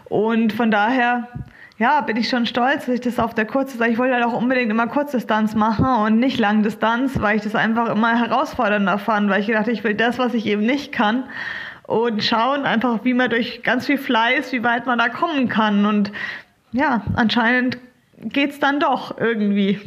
[0.06, 1.28] Und von daher,
[1.78, 4.32] ja, bin ich schon stolz, dass ich das auf der Kurzdistanz, ich wollte halt auch
[4.32, 9.40] unbedingt immer Kurzdistanz machen und nicht Langdistanz, weil ich das einfach immer herausfordernder fand, weil
[9.40, 11.24] ich gedacht, ich will das, was ich eben nicht kann.
[11.86, 15.86] Und schauen einfach, wie man durch ganz viel Fleiß, wie weit man da kommen kann.
[15.86, 16.10] Und
[16.72, 17.78] ja, anscheinend
[18.18, 19.80] geht's dann doch irgendwie.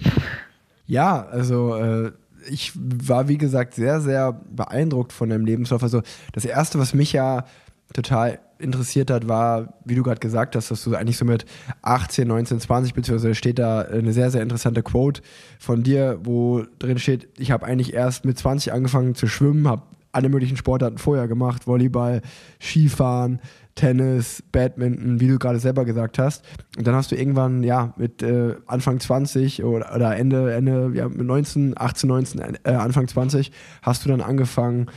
[0.88, 2.12] Ja, also äh,
[2.50, 5.84] ich war wie gesagt sehr, sehr beeindruckt von deinem Lebenslauf.
[5.84, 6.02] Also
[6.34, 7.45] das Erste, was mich ja
[7.93, 11.45] total interessiert hat, war, wie du gerade gesagt hast, dass du eigentlich so mit
[11.84, 15.21] 18, 19, 20, beziehungsweise steht da eine sehr, sehr interessante Quote
[15.60, 19.84] von dir, wo drin steht, ich habe eigentlich erst mit 20 angefangen zu schwimmen, habe
[20.12, 22.21] alle möglichen Sportarten vorher gemacht, Volleyball,
[22.60, 23.39] Skifahren,
[23.78, 26.44] Tennis, Badminton, wie du gerade selber gesagt hast.
[26.78, 31.08] Und dann hast du irgendwann, ja, mit äh, Anfang 20 oder, oder Ende, Ende, ja,
[31.08, 34.88] mit 19, 18, 19, äh, Anfang 20, hast du dann angefangen,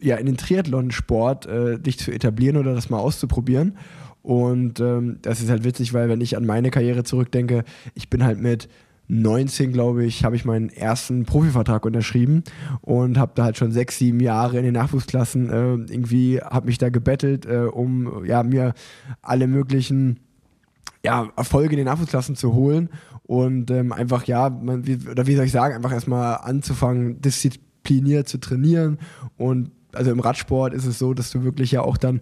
[0.00, 3.76] ja, in den Triathlon-Sport äh, dich zu etablieren oder das mal auszuprobieren.
[4.22, 7.62] Und ähm, das ist halt witzig, weil wenn ich an meine Karriere zurückdenke,
[7.94, 8.70] ich bin halt mit
[9.08, 12.42] 19, glaube ich, habe ich meinen ersten Profivertrag unterschrieben
[12.80, 16.78] und habe da halt schon sechs, sieben Jahre in den Nachwuchsklassen äh, irgendwie, habe mich
[16.78, 18.72] da gebettelt, äh, um ja, mir
[19.20, 20.20] alle möglichen
[21.04, 22.88] ja, Erfolge in den Nachwuchsklassen zu holen
[23.24, 28.26] und ähm, einfach, ja, man, wie, oder wie soll ich sagen, einfach erstmal anzufangen, diszipliniert
[28.26, 28.98] zu trainieren
[29.36, 32.20] und also im Radsport ist es so, dass du wirklich ja auch dann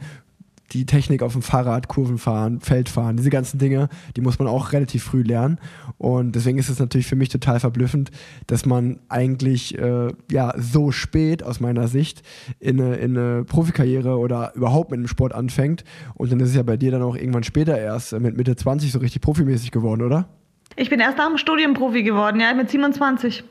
[0.73, 5.05] die Technik auf dem Fahrrad, Kurvenfahren, Feldfahren, diese ganzen Dinge, die muss man auch relativ
[5.05, 5.59] früh lernen.
[5.99, 8.11] Und deswegen ist es natürlich für mich total verblüffend,
[8.47, 12.23] dass man eigentlich äh, ja so spät aus meiner Sicht
[12.59, 15.85] in eine, in eine Profikarriere oder überhaupt mit dem Sport anfängt.
[16.15, 18.93] Und dann ist es ja bei dir dann auch irgendwann später erst mit Mitte 20
[18.93, 20.29] so richtig profimäßig geworden, oder?
[20.77, 23.45] Ich bin erst nach dem Studium Profi geworden, ja, mit 27.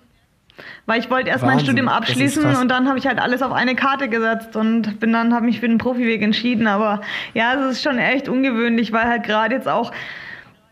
[0.86, 3.52] Weil ich wollte erst Wahnsinn, mein Studium abschließen und dann habe ich halt alles auf
[3.52, 6.68] eine Karte gesetzt und bin dann habe mich für den Profiweg entschieden.
[6.68, 7.02] Aber
[7.34, 9.92] ja, es ist schon echt ungewöhnlich, weil halt gerade jetzt auch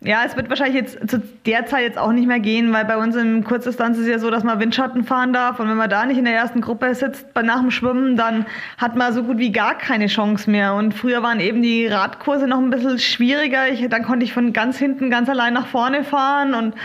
[0.02, 2.96] ja, es wird wahrscheinlich jetzt zu der Zeit jetzt auch nicht mehr gehen, weil bei
[2.96, 5.90] uns in Kurzdistanz ist es ja so, dass man Windschatten fahren darf und wenn man
[5.90, 8.46] da nicht in der ersten Gruppe sitzt nach dem Schwimmen, dann
[8.78, 10.74] hat man so gut wie gar keine Chance mehr.
[10.74, 13.68] Und früher waren eben die Radkurse noch ein bisschen schwieriger.
[13.68, 16.76] Ich, dann konnte ich von ganz hinten ganz allein nach vorne fahren und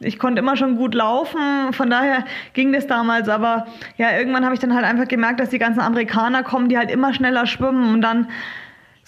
[0.00, 3.66] ich konnte immer schon gut laufen, von daher ging das damals, aber
[3.98, 6.90] ja, irgendwann habe ich dann halt einfach gemerkt, dass die ganzen Amerikaner kommen, die halt
[6.90, 8.28] immer schneller schwimmen und dann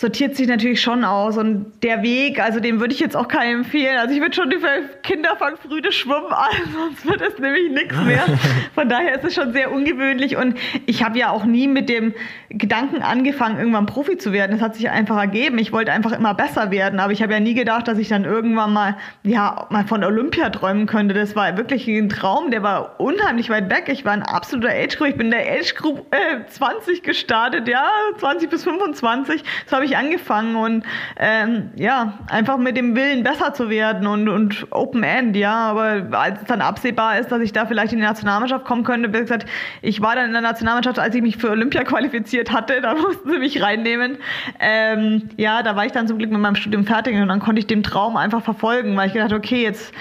[0.02, 1.38] sortiert sich natürlich schon aus.
[1.38, 3.96] Und der Weg, also den würde ich jetzt auch keinem empfehlen.
[3.98, 7.70] Also ich würde schon für Kinder fangen früh das Schwimmen an, sonst wird es nämlich
[7.70, 8.24] nichts mehr.
[8.74, 10.36] Von daher ist es schon sehr ungewöhnlich.
[10.36, 12.14] Und ich habe ja auch nie mit dem
[12.50, 14.52] Gedanken angefangen, irgendwann Profi zu werden.
[14.52, 15.58] Das hat sich einfach ergeben.
[15.58, 16.98] Ich wollte einfach immer besser werden.
[16.98, 20.50] Aber ich habe ja nie gedacht, dass ich dann irgendwann mal, ja, mal von Olympia
[20.50, 21.14] träumen könnte.
[21.14, 22.50] Das war wirklich ein Traum.
[22.50, 23.84] Der war unheimlich weit weg.
[23.86, 25.08] Ich war ein absoluter Age Group.
[25.10, 27.86] Ich bin in der Age Group äh, 20 gestartet, ja,
[28.18, 29.44] 20 bis 25.
[29.64, 30.84] Das habe ich angefangen und
[31.18, 35.54] ähm, ja, einfach mit dem Willen besser zu werden und, und Open End, ja.
[35.54, 39.12] Aber als es dann absehbar ist, dass ich da vielleicht in die Nationalmannschaft kommen könnte,
[39.12, 39.46] wie gesagt,
[39.80, 43.30] ich war dann in der Nationalmannschaft, als ich mich für Olympia qualifiziert hatte, da mussten
[43.30, 44.18] sie mich reinnehmen.
[44.60, 47.58] Ähm, ja, da war ich dann zum Glück mit meinem Studium fertig und dann konnte
[47.58, 49.92] ich den Traum einfach verfolgen, weil ich gedacht, okay, jetzt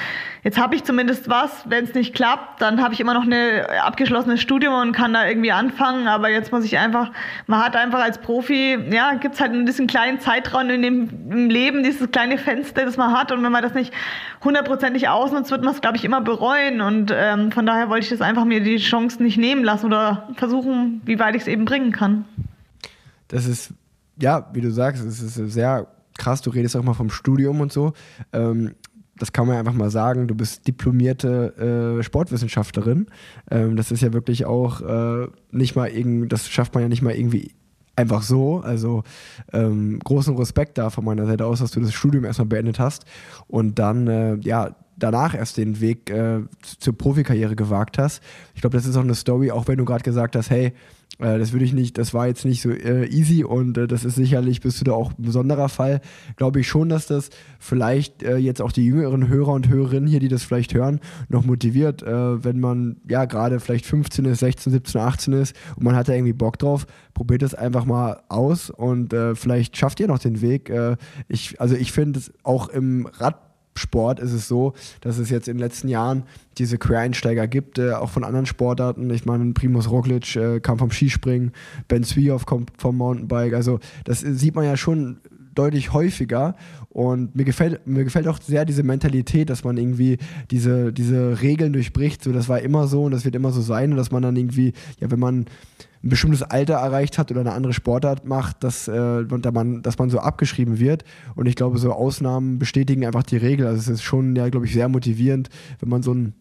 [0.43, 1.63] jetzt habe ich zumindest was.
[1.69, 5.27] Wenn es nicht klappt, dann habe ich immer noch eine abgeschlossenes Studium und kann da
[5.27, 6.07] irgendwie anfangen.
[6.07, 7.11] Aber jetzt muss ich einfach,
[7.47, 11.09] man hat einfach als Profi, ja, gibt es halt in diesem kleinen Zeitraum in dem
[11.31, 13.31] im Leben, dieses kleine Fenster, das man hat.
[13.31, 13.93] Und wenn man das nicht
[14.43, 16.81] hundertprozentig ausnutzt, wird man es, glaube ich, immer bereuen.
[16.81, 20.29] Und ähm, von daher wollte ich das einfach mir die Chance nicht nehmen lassen oder
[20.35, 22.25] versuchen, wie weit ich es eben bringen kann.
[23.27, 23.73] Das ist,
[24.19, 27.71] ja, wie du sagst, es ist sehr krass, du redest auch mal vom Studium und
[27.71, 27.93] so.
[28.33, 28.75] Ähm,
[29.21, 33.05] das kann man einfach mal sagen, du bist diplomierte äh, Sportwissenschaftlerin.
[33.51, 37.03] Ähm, das ist ja wirklich auch äh, nicht mal irgendwie, das schafft man ja nicht
[37.03, 37.51] mal irgendwie
[37.95, 38.61] einfach so.
[38.61, 39.03] Also
[39.53, 43.05] ähm, großen Respekt da von meiner Seite aus, dass du das Studium erstmal beendet hast
[43.47, 48.23] und dann äh, ja danach erst den Weg äh, zur Profikarriere gewagt hast.
[48.55, 50.73] Ich glaube, das ist auch eine Story, auch wenn du gerade gesagt hast, hey,
[51.17, 54.15] das würde ich nicht, das war jetzt nicht so äh, easy und äh, das ist
[54.15, 56.01] sicherlich, bist du da auch ein besonderer Fall.
[56.35, 60.19] Glaube ich schon, dass das vielleicht äh, jetzt auch die jüngeren Hörer und Hörerinnen hier,
[60.19, 64.73] die das vielleicht hören, noch motiviert, äh, wenn man ja gerade vielleicht 15 ist, 16,
[64.73, 68.69] 17, 18 ist und man hat da irgendwie Bock drauf, probiert das einfach mal aus
[68.69, 70.71] und äh, vielleicht schafft ihr noch den Weg.
[71.27, 75.47] ich, also ich finde es auch im Rad Sport ist es so, dass es jetzt
[75.47, 76.23] in den letzten Jahren
[76.57, 79.09] diese Quereinsteiger gibt, äh, auch von anderen Sportarten.
[79.11, 81.51] Ich meine, Primus Roglic äh, kam vom Skispringen,
[81.87, 83.53] Ben Zwiehoff kommt vom Mountainbike.
[83.53, 85.21] Also das sieht man ja schon
[85.55, 86.55] deutlich häufiger
[86.89, 90.17] und mir gefällt, mir gefällt auch sehr diese Mentalität, dass man irgendwie
[90.49, 92.23] diese, diese Regeln durchbricht.
[92.23, 94.35] So, das war immer so und das wird immer so sein und dass man dann
[94.35, 95.45] irgendwie, ja, wenn man
[96.03, 100.09] ein bestimmtes Alter erreicht hat oder eine andere Sportart macht, dass, äh, man, dass man
[100.09, 101.03] so abgeschrieben wird.
[101.35, 103.67] Und ich glaube, so Ausnahmen bestätigen einfach die Regel.
[103.67, 106.33] Also es ist schon, ja, glaube ich, sehr motivierend, wenn man so einen,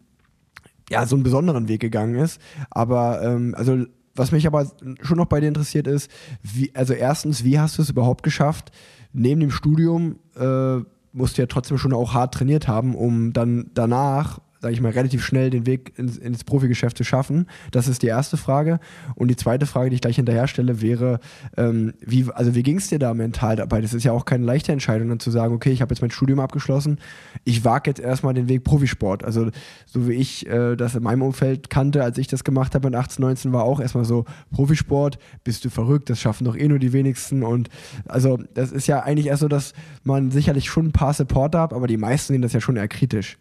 [0.89, 2.41] ja, so einen besonderen Weg gegangen ist.
[2.71, 4.69] Aber, ähm, also was mich aber
[5.01, 8.71] schon noch bei dir interessiert ist, wie, also erstens, wie hast du es überhaupt geschafft,
[9.13, 10.77] neben dem Studium äh,
[11.13, 14.91] musst du ja trotzdem schon auch hart trainiert haben, um dann danach sage ich mal,
[14.91, 17.47] relativ schnell den Weg ins, ins Profigeschäft zu schaffen?
[17.71, 18.79] Das ist die erste Frage.
[19.15, 21.19] Und die zweite Frage, die ich gleich hinterher stelle, wäre,
[21.57, 23.81] ähm, wie, also wie ging es dir da mental dabei?
[23.81, 26.11] Das ist ja auch keine leichte Entscheidung, dann zu sagen, okay, ich habe jetzt mein
[26.11, 26.99] Studium abgeschlossen,
[27.43, 29.23] ich wage jetzt erstmal den Weg Profisport.
[29.23, 29.49] Also
[29.85, 32.95] so wie ich äh, das in meinem Umfeld kannte, als ich das gemacht habe mit
[32.95, 36.79] 18, 19, war auch erstmal so, Profisport, bist du verrückt, das schaffen doch eh nur
[36.79, 37.43] die wenigsten.
[37.43, 37.69] Und
[38.07, 41.73] also das ist ja eigentlich erst so, dass man sicherlich schon ein paar Supporter hat,
[41.73, 43.37] aber die meisten sehen das ja schon eher kritisch.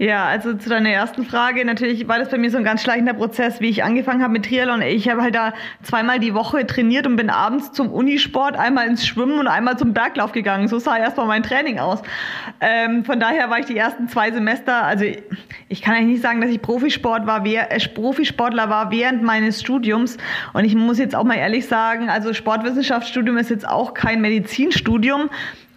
[0.00, 1.64] Ja, also zu deiner ersten Frage.
[1.64, 4.44] Natürlich war das bei mir so ein ganz schleichender Prozess, wie ich angefangen habe mit
[4.44, 4.80] Triathlon.
[4.80, 9.04] Ich habe halt da zweimal die Woche trainiert und bin abends zum Unisport einmal ins
[9.04, 10.68] Schwimmen und einmal zum Berglauf gegangen.
[10.68, 12.00] So sah erstmal mein Training aus.
[12.60, 15.04] Ähm, von daher war ich die ersten zwei Semester, also
[15.68, 20.16] ich kann eigentlich nicht sagen, dass ich Profisport war, äh, Profisportler war während meines Studiums.
[20.52, 25.28] Und ich muss jetzt auch mal ehrlich sagen, also Sportwissenschaftsstudium ist jetzt auch kein Medizinstudium.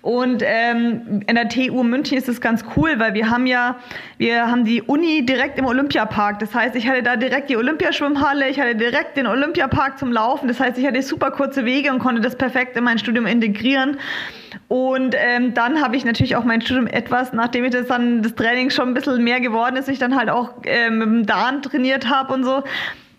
[0.02, 3.78] Und ähm, in der TU München ist es ganz cool, weil wir haben ja,
[4.18, 6.40] wir haben die Uni direkt im Olympiapark.
[6.40, 10.48] Das heißt, ich hatte da direkt die Olympiaschwimmhalle, ich hatte direkt den Olympiapark zum Laufen.
[10.48, 14.00] Das heißt, ich hatte super kurze Wege und konnte das perfekt in mein Studium integrieren.
[14.68, 18.34] Und ähm, dann habe ich natürlich auch mein Studium etwas, nachdem ich das dann das
[18.34, 21.62] Training schon ein bisschen mehr geworden ist, ich dann halt auch ähm, mit dem Darm
[21.62, 22.64] trainiert habe und so,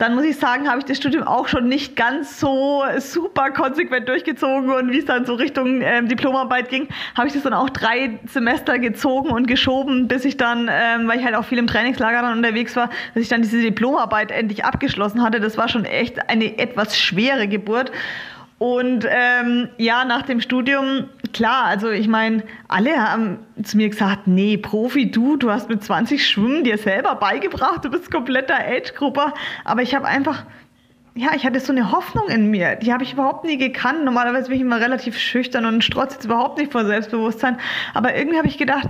[0.02, 4.08] dann muss ich sagen, habe ich das Studium auch schon nicht ganz so super konsequent
[4.08, 7.70] durchgezogen und wie es dann so Richtung ähm, Diplomarbeit ging, habe ich das dann auch
[7.70, 11.68] drei Semester gezogen und geschoben, bis ich dann, ähm, weil ich halt auch viel im
[11.68, 15.38] Trainingslager dann unterwegs war, dass ich dann diese Diplomarbeit endlich abgeschlossen hatte.
[15.38, 17.92] Das war schon echt eine etwas schwere Geburt.
[18.62, 24.28] Und ähm, ja, nach dem Studium, klar, also ich meine, alle haben zu mir gesagt,
[24.28, 29.34] nee, Profi, du, du hast mit 20 Schwimmen dir selber beigebracht, du bist kompletter Age-Grupper.
[29.64, 30.44] Aber ich habe einfach,
[31.16, 34.04] ja, ich hatte so eine Hoffnung in mir, die habe ich überhaupt nie gekannt.
[34.04, 37.58] Normalerweise bin ich immer relativ schüchtern und strotze jetzt überhaupt nicht vor Selbstbewusstsein.
[37.94, 38.88] Aber irgendwie habe ich gedacht,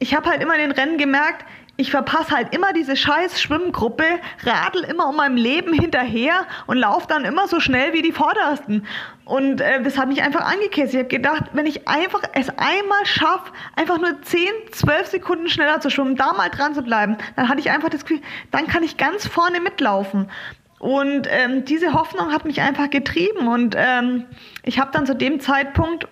[0.00, 1.44] ich habe halt immer in den Rennen gemerkt,
[1.80, 4.04] ich verpasse halt immer diese scheiß Schwimmgruppe,
[4.44, 8.86] radel immer um mein Leben hinterher und laufe dann immer so schnell wie die Vordersten.
[9.24, 10.92] Und äh, das hat mich einfach angekäst.
[10.92, 15.80] Ich habe gedacht, wenn ich einfach es einmal schaffe, einfach nur 10, 12 Sekunden schneller
[15.80, 18.82] zu schwimmen, da mal dran zu bleiben, dann hatte ich einfach das Gefühl, dann kann
[18.82, 20.30] ich ganz vorne mitlaufen.
[20.78, 23.48] Und ähm, diese Hoffnung hat mich einfach getrieben.
[23.48, 24.26] Und ähm,
[24.64, 26.06] ich habe dann zu dem Zeitpunkt,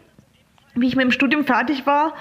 [0.74, 2.14] wie ich mit dem Studium fertig war,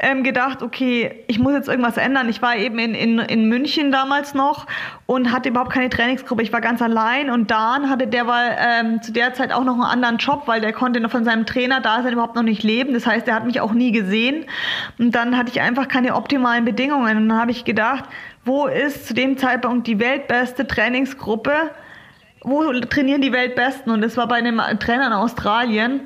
[0.00, 2.28] ähm, gedacht, okay, ich muss jetzt irgendwas ändern.
[2.28, 4.66] Ich war eben in, in, in München damals noch
[5.06, 6.42] und hatte überhaupt keine Trainingsgruppe.
[6.42, 9.74] Ich war ganz allein und Dan hatte der war ähm, zu der Zeit auch noch
[9.74, 12.62] einen anderen Job, weil der konnte noch von seinem Trainer da sein überhaupt noch nicht
[12.62, 12.92] leben.
[12.92, 14.46] Das heißt, er hat mich auch nie gesehen.
[14.98, 17.16] Und dann hatte ich einfach keine optimalen Bedingungen.
[17.16, 18.04] Und dann habe ich gedacht,
[18.44, 21.52] wo ist zu dem Zeitpunkt die weltbeste Trainingsgruppe?
[22.42, 23.92] Wo trainieren die Weltbesten?
[23.92, 26.00] Und das war bei einem Trainer in Australien.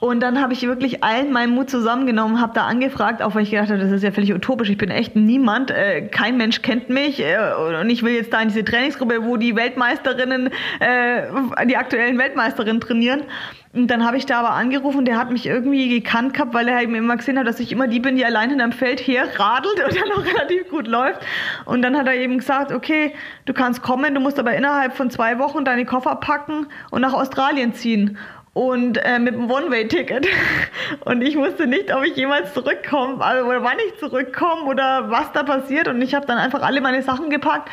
[0.00, 3.50] Und dann habe ich wirklich allen meinen Mut zusammengenommen, habe da angefragt, auch weil ich
[3.50, 4.70] gedacht habe, das ist ja völlig utopisch.
[4.70, 7.36] Ich bin echt niemand, äh, kein Mensch kennt mich äh,
[7.80, 12.80] und ich will jetzt da in diese Trainingsgruppe, wo die Weltmeisterinnen, äh, die aktuellen Weltmeisterinnen
[12.80, 13.24] trainieren.
[13.72, 16.76] Und dann habe ich da aber angerufen, der hat mich irgendwie gekannt gehabt, weil er
[16.76, 19.24] halt immer gesehen hat, dass ich immer die bin, die allein in einem Feld her
[19.36, 21.20] radelt und dann auch relativ gut läuft.
[21.64, 23.14] Und dann hat er eben gesagt, okay,
[23.46, 27.12] du kannst kommen, du musst aber innerhalb von zwei Wochen deine Koffer packen und nach
[27.12, 28.16] Australien ziehen
[28.58, 30.26] und äh, mit einem One-Way-Ticket.
[31.04, 35.30] Und ich wusste nicht, ob ich jemals zurückkomme, also, oder wann ich zurückkomme oder was
[35.32, 35.86] da passiert.
[35.86, 37.70] Und ich habe dann einfach alle meine Sachen gepackt,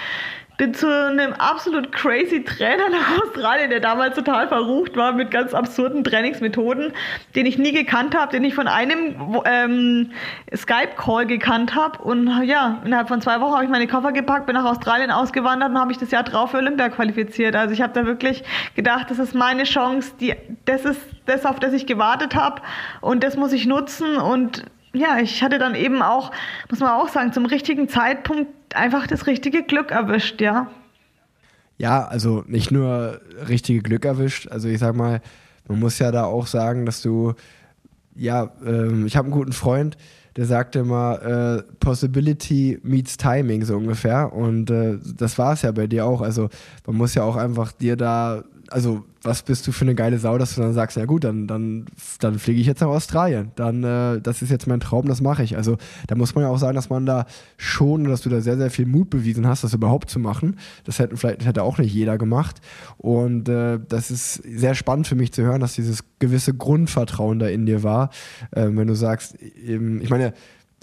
[0.58, 5.54] bin zu einem absolut crazy Trainer nach Australien, der damals total verrucht war mit ganz
[5.54, 6.94] absurden Trainingsmethoden,
[7.36, 10.12] den ich nie gekannt habe, den ich von einem ähm,
[10.56, 12.02] Skype-Call gekannt habe.
[12.02, 15.72] Und ja, innerhalb von zwei Wochen habe ich meine Koffer gepackt, bin nach Australien ausgewandert
[15.72, 17.56] und habe mich das Jahr drauf für Olympia qualifiziert.
[17.56, 18.44] Also ich habe da wirklich
[18.76, 22.62] gedacht, das ist meine Chance, die, das ist das, auf das ich gewartet habe
[23.02, 24.64] und das muss ich nutzen und
[24.96, 26.32] ja, ich hatte dann eben auch,
[26.70, 30.70] muss man auch sagen, zum richtigen Zeitpunkt einfach das richtige Glück erwischt, ja.
[31.78, 35.22] Ja, also nicht nur richtige Glück erwischt, also ich sag mal,
[35.68, 37.34] man muss ja da auch sagen, dass du,
[38.16, 39.98] ja, ähm, ich habe einen guten Freund,
[40.36, 44.34] der sagte immer, äh, Possibility meets Timing, so ungefähr.
[44.34, 46.22] Und äh, das war es ja bei dir auch.
[46.22, 46.50] Also
[46.86, 50.38] man muss ja auch einfach dir da also was bist du für eine geile Sau,
[50.38, 51.86] dass du dann sagst, ja gut, dann, dann,
[52.20, 53.52] dann fliege ich jetzt nach Australien.
[53.56, 55.58] Dann, äh, das ist jetzt mein Traum, das mache ich.
[55.58, 57.26] Also da muss man ja auch sagen, dass man da
[57.58, 60.58] schon, dass du da sehr, sehr viel Mut bewiesen hast, das überhaupt zu machen.
[60.84, 62.62] Das hätte vielleicht hätte auch nicht jeder gemacht.
[62.98, 67.48] Und äh, das ist sehr spannend für mich zu hören, dass dieses gewisse Grundvertrauen da
[67.48, 68.12] in dir war.
[68.52, 70.34] Äh, wenn du sagst, eben, ich meine,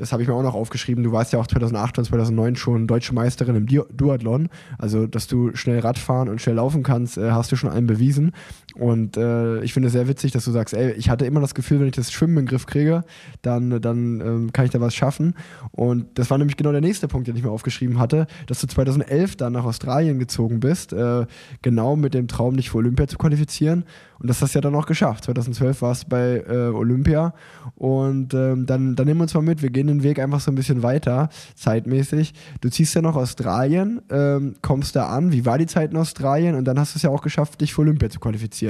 [0.03, 2.89] das habe ich mir auch noch aufgeschrieben, du warst ja auch 2008 und 2009 schon
[2.89, 4.49] deutsche Meisterin im Duathlon.
[4.77, 8.33] Also, dass du schnell Radfahren und schnell laufen kannst, äh, hast du schon allen bewiesen.
[8.75, 11.55] Und äh, ich finde es sehr witzig, dass du sagst, ey, ich hatte immer das
[11.55, 13.05] Gefühl, wenn ich das Schwimmen in den Griff kriege,
[13.43, 15.35] dann, dann ähm, kann ich da was schaffen.
[15.73, 18.67] Und das war nämlich genau der nächste Punkt, den ich mir aufgeschrieben hatte, dass du
[18.67, 21.27] 2011 dann nach Australien gezogen bist, äh,
[21.61, 23.85] genau mit dem Traum, dich für Olympia zu qualifizieren.
[24.23, 25.25] Und das hast du ja dann auch geschafft.
[25.25, 27.35] 2012 warst du bei äh, Olympia
[27.75, 29.63] und ähm, dann, dann nehmen wir uns mal mit.
[29.63, 32.33] Wir gehen den Weg einfach so ein bisschen weiter, zeitmäßig.
[32.61, 35.33] Du ziehst ja noch Australien, ähm, kommst da an.
[35.33, 36.55] Wie war die Zeit in Australien?
[36.55, 38.62] Und dann hast du es ja auch geschafft, dich für Olympia zu qualifizieren.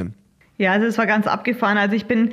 [0.58, 1.78] Ja, also es war ganz abgefahren.
[1.78, 2.32] Also ich bin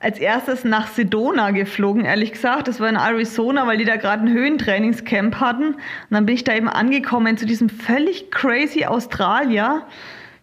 [0.00, 2.68] als erstes nach Sedona geflogen, ehrlich gesagt.
[2.68, 5.74] Das war in Arizona, weil die da gerade ein Höhentrainingscamp hatten.
[5.74, 9.82] Und dann bin ich da eben angekommen zu diesem völlig crazy Australier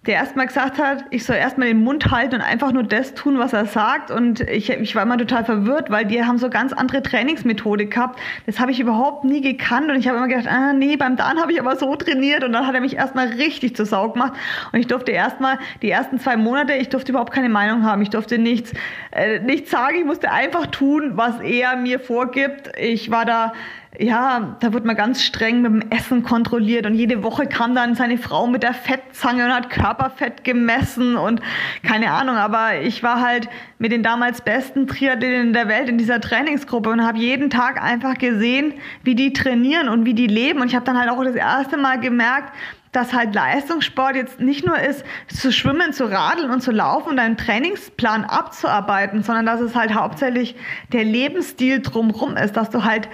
[0.08, 3.40] der erstmal gesagt hat, ich soll erstmal den Mund halten und einfach nur das tun,
[3.40, 4.10] was er sagt.
[4.10, 8.18] Und ich, ich war immer total verwirrt, weil die haben so ganz andere Trainingsmethode gehabt.
[8.46, 9.92] Das habe ich überhaupt nie gekannt.
[9.92, 12.46] Und ich habe immer gedacht, ah nee, beim Dan habe ich aber so trainiert.
[12.46, 14.34] Und dann hat er mich erstmal richtig zur Sau gemacht.
[14.72, 18.02] Und ich durfte erstmal die ersten zwei Monate, ich durfte überhaupt keine Meinung haben.
[18.02, 18.72] Ich durfte nichts,
[19.12, 19.98] äh, nichts sagen.
[19.98, 22.72] Ich musste einfach tun, was er mir vorgibt.
[22.78, 23.52] Ich war da
[24.00, 27.96] ja, da wird man ganz streng mit dem Essen kontrolliert und jede Woche kam dann
[27.96, 31.42] seine Frau mit der Fettzange und hat Körperfett gemessen und
[31.84, 36.22] keine Ahnung, aber ich war halt mit den damals besten Triathleten der Welt in dieser
[36.22, 40.62] Trainingsgruppe und habe jeden Tag einfach gesehen, wie die trainieren und wie die leben.
[40.62, 42.54] Und ich habe dann halt auch das erste Mal gemerkt,
[42.92, 47.20] dass halt Leistungssport jetzt nicht nur ist, zu schwimmen, zu radeln und zu laufen und
[47.20, 50.56] einen Trainingsplan abzuarbeiten, sondern dass es halt hauptsächlich
[50.94, 53.10] der Lebensstil drumherum ist, dass du halt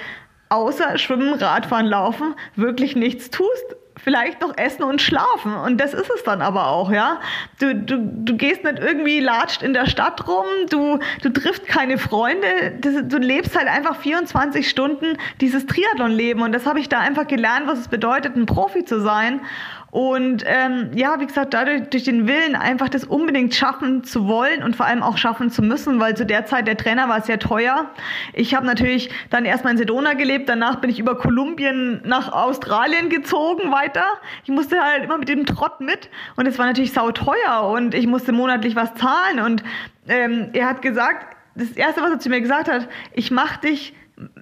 [0.54, 3.76] außer Schwimmen, Radfahren, Laufen wirklich nichts tust.
[3.96, 5.56] Vielleicht noch essen und schlafen.
[5.56, 7.22] Und das ist es dann aber auch, ja.
[7.60, 11.98] Du, du, du gehst nicht irgendwie latscht in der Stadt rum, du, du triffst keine
[11.98, 12.48] Freunde,
[12.82, 16.42] das, du lebst halt einfach 24 Stunden dieses Triathlon-Leben.
[16.42, 19.42] Und das habe ich da einfach gelernt, was es bedeutet, ein Profi zu sein.
[19.94, 24.64] Und ähm, ja, wie gesagt, dadurch durch den Willen einfach das unbedingt schaffen zu wollen
[24.64, 27.38] und vor allem auch schaffen zu müssen, weil zu der Zeit der Trainer war sehr
[27.38, 27.92] teuer.
[28.34, 33.10] Ich habe natürlich dann erstmal in Sedona gelebt, danach bin ich über Kolumbien nach Australien
[33.10, 34.06] gezogen weiter.
[34.44, 38.08] Ich musste halt immer mit dem Trott mit und es war natürlich sauteuer und ich
[38.08, 39.64] musste monatlich was zahlen und
[40.08, 43.94] ähm, er hat gesagt, das erste, was er zu mir gesagt hat, ich mach dich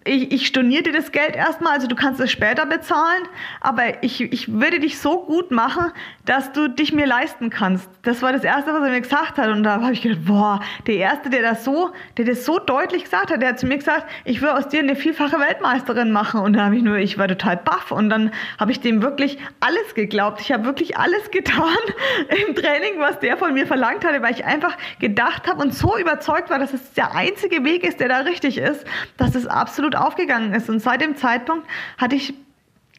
[0.03, 3.23] ich, ich storniere dir das Geld erstmal, also du kannst es später bezahlen,
[3.62, 5.91] aber ich, ich würde dich so gut machen,
[6.25, 7.89] dass du dich mir leisten kannst.
[8.01, 9.49] Das war das Erste, was er mir gesagt hat.
[9.49, 13.05] Und da habe ich gedacht, boah, der Erste, der das so, der das so deutlich
[13.05, 16.41] gesagt hat, der hat zu mir gesagt, ich will aus dir eine vielfache Weltmeisterin machen.
[16.41, 17.91] Und da habe ich nur, ich war total baff.
[17.91, 20.41] Und dann habe ich dem wirklich alles geglaubt.
[20.41, 21.77] Ich habe wirklich alles getan
[22.47, 25.97] im Training, was der von mir verlangt hatte, weil ich einfach gedacht habe und so
[25.97, 28.86] überzeugt war, dass es der einzige Weg ist, der da richtig ist,
[29.17, 30.69] dass es absolut aufgegangen ist.
[30.69, 31.65] Und seit dem Zeitpunkt
[31.97, 32.34] hatte ich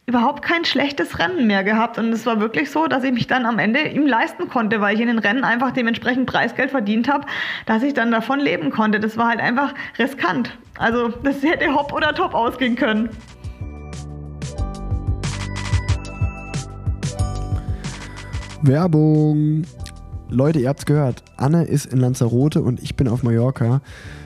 [0.05, 1.97] überhaupt kein schlechtes Rennen mehr gehabt.
[1.97, 4.95] Und es war wirklich so, dass ich mich dann am Ende ihm leisten konnte, weil
[4.95, 7.25] ich in den Rennen einfach dementsprechend Preisgeld verdient habe,
[7.65, 8.99] dass ich dann davon leben konnte.
[8.99, 10.57] Das war halt einfach riskant.
[10.77, 13.09] Also das hätte hopp oder top ausgehen können.
[18.61, 19.63] Werbung.
[20.29, 21.23] Leute, ihr habt's gehört.
[21.37, 23.81] Anne ist in Lanzarote und ich bin auf Mallorca.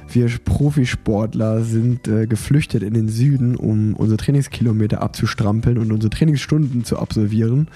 [0.10, 6.84] Wir Profisportler sind äh, geflüchtet in den Süden, um unsere Trainingskilometer abzustrampeln und unsere Trainingsstunden
[6.84, 7.68] zu absolvieren.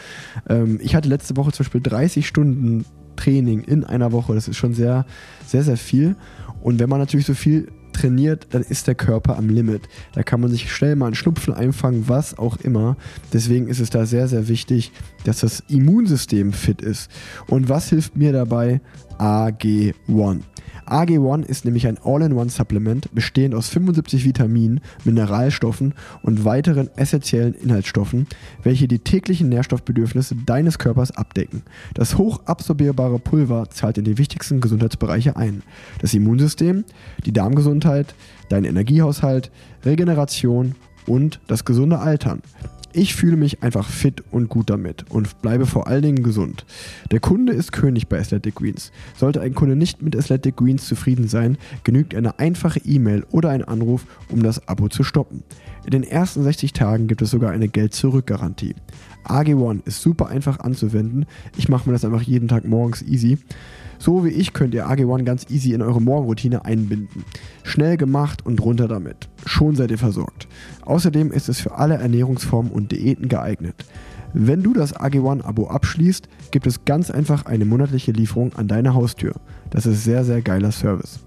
[0.47, 4.33] Ähm, ich hatte letzte Woche zum Beispiel 30 Stunden Training in einer Woche.
[4.33, 5.05] Das ist schon sehr,
[5.45, 6.15] sehr, sehr viel.
[6.61, 9.83] Und wenn man natürlich so viel trainiert, dann ist der Körper am Limit.
[10.13, 12.97] Da kann man sich schnell mal einen Schnupfen einfangen, was auch immer.
[13.33, 14.91] Deswegen ist es da sehr, sehr wichtig,
[15.23, 17.09] dass das Immunsystem fit ist.
[17.47, 18.81] Und was hilft mir dabei?
[19.17, 20.41] AG1.
[20.87, 28.27] AG1 ist nämlich ein All-in-One-Supplement, bestehend aus 75 Vitaminen, Mineralstoffen und weiteren essentiellen Inhaltsstoffen,
[28.63, 31.63] welche die täglichen Nährstoffbedürfnisse deines Körpers abdecken.
[31.93, 35.63] Das hochabsorbierbare Pulver zahlt in die wichtigsten Gesundheitsbereiche ein.
[36.01, 36.83] Das Immunsystem,
[37.25, 38.13] die Darmgesundheit,
[38.49, 39.51] dein Energiehaushalt,
[39.85, 40.75] Regeneration
[41.07, 42.41] und das gesunde Altern.
[42.93, 46.65] Ich fühle mich einfach fit und gut damit und bleibe vor allen Dingen gesund.
[47.09, 48.91] Der Kunde ist König bei Athletic Greens.
[49.15, 53.63] Sollte ein Kunde nicht mit Athletic Greens zufrieden sein, genügt eine einfache E-Mail oder ein
[53.63, 55.43] Anruf, um das Abo zu stoppen.
[55.85, 58.75] In den ersten 60 Tagen gibt es sogar eine Geld-Zurück-Garantie.
[59.25, 61.25] AG1 ist super einfach anzuwenden.
[61.57, 63.37] Ich mache mir das einfach jeden Tag morgens easy.
[64.01, 67.23] So wie ich könnt ihr AG1 ganz easy in eure Morgenroutine einbinden.
[67.61, 69.29] Schnell gemacht und runter damit.
[69.45, 70.47] Schon seid ihr versorgt.
[70.83, 73.75] Außerdem ist es für alle Ernährungsformen und Diäten geeignet.
[74.33, 79.35] Wenn du das AG1-Abo abschließt, gibt es ganz einfach eine monatliche Lieferung an deine Haustür.
[79.69, 81.19] Das ist sehr, sehr geiler Service.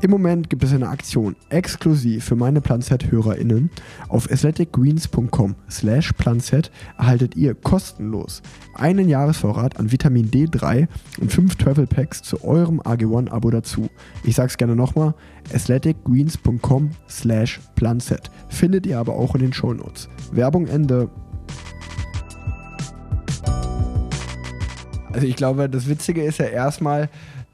[0.00, 3.68] Im Moment gibt es eine Aktion exklusiv für meine Planset-HörerInnen.
[4.08, 8.42] Auf athleticgreens.com slash planset erhaltet ihr kostenlos
[8.74, 10.86] einen Jahresvorrat an Vitamin D3
[11.20, 13.88] und fünf Travel Packs zu eurem AG1-Abo dazu.
[14.22, 15.14] Ich sag's gerne nochmal,
[15.52, 18.30] athleticgreens.com slash planset.
[18.48, 20.08] Findet ihr aber auch in den Shownotes.
[20.30, 21.10] Werbung Ende.
[25.12, 27.08] Also ich glaube, das Witzige ist ja erstmal,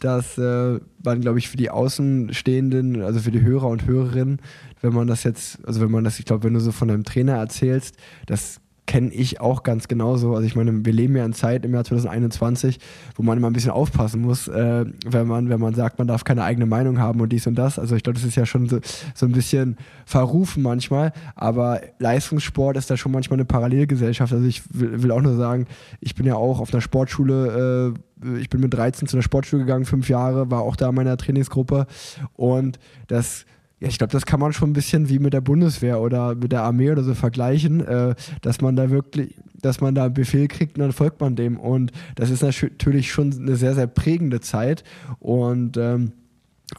[0.05, 4.39] dass äh, man, glaube ich, für die Außenstehenden, also für die Hörer und Hörerinnen,
[4.83, 7.05] wenn man das jetzt, also wenn man das, ich glaube, wenn du so von einem
[7.05, 7.97] Trainer erzählst,
[8.27, 10.35] das kenne ich auch ganz genauso.
[10.35, 12.78] Also ich meine, wir leben ja in Zeit im Jahr 2021,
[13.16, 16.24] wo man immer ein bisschen aufpassen muss, äh, wenn man, wenn man sagt, man darf
[16.24, 17.78] keine eigene Meinung haben und dies und das.
[17.78, 18.80] Also ich glaube, das ist ja schon so,
[19.14, 24.32] so ein bisschen verrufen manchmal, aber Leistungssport ist da schon manchmal eine Parallelgesellschaft.
[24.32, 25.66] Also ich will, will auch nur sagen,
[26.01, 29.62] ich bin ja auch auf einer Sportschule, äh, ich bin mit 13 zu einer Sportschule
[29.62, 31.87] gegangen, fünf Jahre, war auch da in meiner Trainingsgruppe
[32.35, 33.47] und das
[33.85, 36.53] ja, ich glaube, das kann man schon ein bisschen wie mit der Bundeswehr oder mit
[36.53, 40.49] der Armee oder so vergleichen, äh, dass man da wirklich, dass man da einen Befehl
[40.49, 41.61] kriegt und dann folgt man dem.
[41.61, 44.85] Und das ist natürlich schon eine sehr, sehr prägende Zeit.
[45.20, 46.12] Und ähm,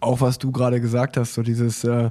[0.01, 2.09] auch was du gerade gesagt hast, so dieses, äh,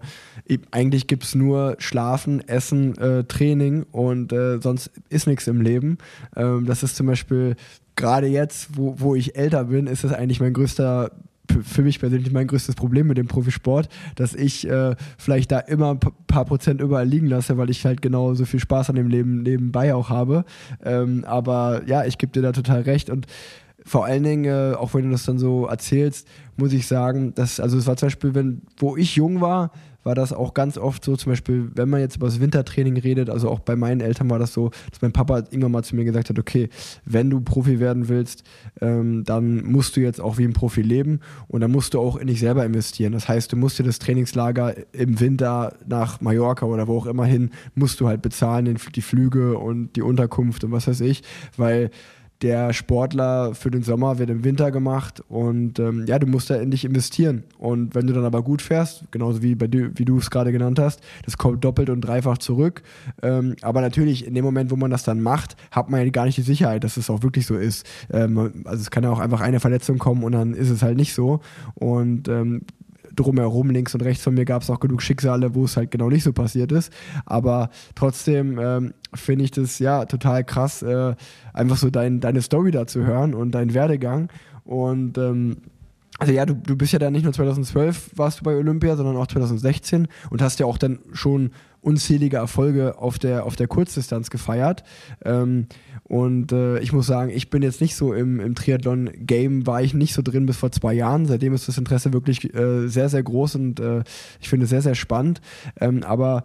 [0.70, 5.99] eigentlich gibt es nur Schlafen, Essen, äh, Training und äh, sonst ist nichts im Leben.
[6.36, 7.57] Ähm, das ist zum Beispiel
[7.97, 11.11] gerade jetzt, wo, wo ich älter bin, ist das eigentlich mein größter
[11.62, 15.90] für mich persönlich mein größtes Problem mit dem Profisport, dass ich äh, vielleicht da immer
[15.90, 19.09] ein paar Prozent überall liegen lasse, weil ich halt genau so viel Spaß an dem
[19.09, 20.45] Leben nebenbei auch habe.
[20.84, 23.26] Ähm, aber ja, ich gebe dir da total recht und
[23.86, 26.26] vor allen Dingen, äh, auch wenn du das dann so erzählst,
[26.57, 29.70] muss ich sagen, dass, also es war zum Beispiel, wenn, wo ich jung war,
[30.05, 33.30] war das auch ganz oft so, zum Beispiel, wenn man jetzt über das Wintertraining redet,
[33.30, 36.05] also auch bei meinen Eltern war das so, dass mein Papa irgendwann mal zu mir
[36.05, 36.68] gesagt hat, okay,
[37.05, 38.44] wenn du Profi werden willst,
[38.80, 42.16] ähm, dann musst du jetzt auch wie ein Profi leben und dann musst du auch
[42.16, 43.12] in dich selber investieren.
[43.12, 47.24] Das heißt, du musst dir das Trainingslager im Winter nach Mallorca oder wo auch immer
[47.24, 51.22] hin, musst du halt bezahlen, die Flüge und die Unterkunft und was weiß ich,
[51.57, 51.90] weil
[52.43, 56.57] der Sportler für den Sommer wird im Winter gemacht und ähm, ja, du musst da
[56.57, 57.45] in dich investieren.
[57.59, 60.78] Und wenn du dann aber gut fährst, genauso wie, bei wie du es gerade genannt
[60.78, 62.82] hast, das kommt doppelt und dreifach zurück.
[63.22, 66.26] Ähm, aber natürlich, in dem Moment, wo man das dann macht, hat man ja gar
[66.26, 67.87] nicht die Sicherheit, dass es auch wirklich so ist.
[68.12, 70.97] Ähm, also es kann ja auch einfach eine Verletzung kommen und dann ist es halt
[70.97, 71.41] nicht so.
[71.74, 72.62] Und ähm,
[73.17, 76.09] drumherum, links und rechts von mir, gab es auch genug Schicksale, wo es halt genau
[76.09, 76.93] nicht so passiert ist.
[77.27, 81.15] Aber trotzdem ähm, finde ich das ja total krass, äh,
[81.53, 84.29] einfach so dein, deine Story da zu hören und deinen Werdegang.
[84.65, 85.59] Und ähm,
[86.19, 89.17] also ja, du, du bist ja dann nicht nur 2012 warst du bei Olympia, sondern
[89.17, 91.51] auch 2016 und hast ja auch dann schon
[91.81, 94.85] unzählige Erfolge auf der, auf der Kurzdistanz gefeiert.
[95.25, 95.67] Ähm,
[96.05, 99.94] und äh, ich muss sagen, ich bin jetzt nicht so im, im Triathlon-Game, war ich
[99.94, 101.24] nicht so drin bis vor zwei Jahren.
[101.24, 104.02] Seitdem ist das Interesse wirklich äh, sehr, sehr groß und äh,
[104.40, 105.40] ich finde es sehr, sehr spannend.
[105.80, 106.44] Ähm, aber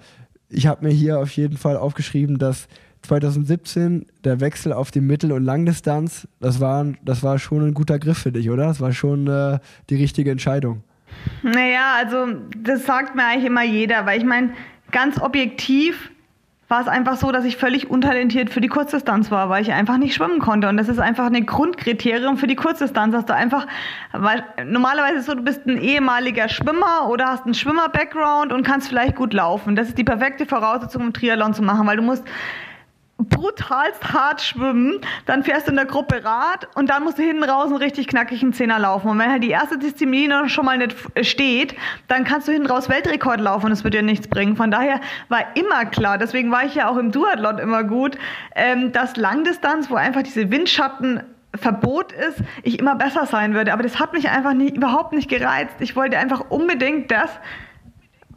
[0.49, 2.70] ich habe mir hier auf jeden Fall aufgeschrieben, dass
[3.01, 7.99] 2017 der Wechsel auf die Mittel- und Langdistanz, das war, das war schon ein guter
[7.99, 8.68] Griff für dich, oder?
[8.68, 10.84] Das war schon äh, die richtige Entscheidung.
[11.43, 14.53] Naja, also das sagt mir eigentlich immer jeder, weil ich meine,
[14.91, 16.12] ganz objektiv
[16.70, 19.98] war es einfach so, dass ich völlig untalentiert für die Kurzdistanz war, weil ich einfach
[19.98, 20.70] nicht schwimmen konnte.
[20.70, 23.66] Und das ist einfach ein Grundkriterium für die Kurzdistanz, dass du einfach,
[24.12, 28.88] weil normalerweise ist so, du bist ein ehemaliger Schwimmer oder hast einen Schwimmer-Background und kannst
[28.88, 29.76] vielleicht gut laufen.
[29.76, 32.24] Das ist die perfekte Voraussetzung, um Triathlon zu machen, weil du musst
[33.20, 37.44] brutalst hart schwimmen, dann fährst du in der Gruppe Rad und dann musst du hinten
[37.44, 39.10] raus einen richtig knackigen Zehner laufen.
[39.10, 41.76] Und wenn halt die erste Disziplin schon mal nicht steht,
[42.08, 44.56] dann kannst du hinten raus Weltrekord laufen und es wird dir nichts bringen.
[44.56, 48.18] Von daher war immer klar, deswegen war ich ja auch im Duathlon immer gut,
[48.56, 51.24] ähm, dass Langdistanz, wo einfach diese Windschatten
[51.56, 53.74] Verbot ist, ich immer besser sein würde.
[53.74, 55.76] Aber das hat mich einfach nie, überhaupt nicht gereizt.
[55.80, 57.32] Ich wollte einfach unbedingt das,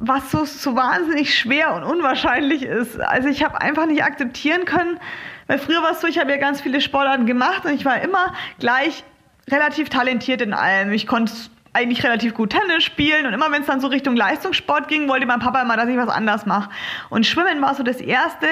[0.05, 3.01] was so, so wahnsinnig schwer und unwahrscheinlich ist.
[3.01, 4.99] Also ich habe einfach nicht akzeptieren können,
[5.47, 8.01] weil früher war es so, ich habe ja ganz viele Sportarten gemacht und ich war
[8.01, 9.05] immer gleich
[9.49, 10.93] relativ talentiert in allem.
[10.93, 11.33] Ich konnte
[11.75, 15.25] eigentlich relativ gut Tennis spielen und immer wenn es dann so Richtung Leistungssport ging, wollte
[15.25, 16.69] mein Papa immer, dass ich was anders mache.
[17.09, 18.47] Und Schwimmen war so das erste,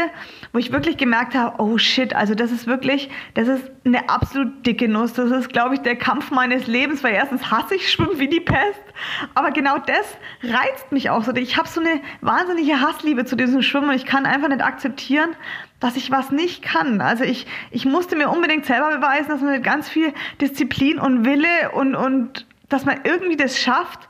[0.53, 4.65] wo ich wirklich gemerkt habe, oh shit, also das ist wirklich, das ist eine absolut
[4.65, 5.13] dicke Nuss.
[5.13, 8.41] Das ist, glaube ich, der Kampf meines Lebens, weil erstens hasse ich Schwimmen wie die
[8.41, 8.83] Pest,
[9.35, 11.35] aber genau das reizt mich auch so.
[11.35, 15.37] Ich habe so eine wahnsinnige Hassliebe zu diesem Schwimmen und ich kann einfach nicht akzeptieren,
[15.79, 17.01] dass ich was nicht kann.
[17.03, 21.25] Also ich, ich musste mir unbedingt selber beweisen, dass man mit ganz viel Disziplin und
[21.25, 24.09] Wille und, und dass man irgendwie das schafft,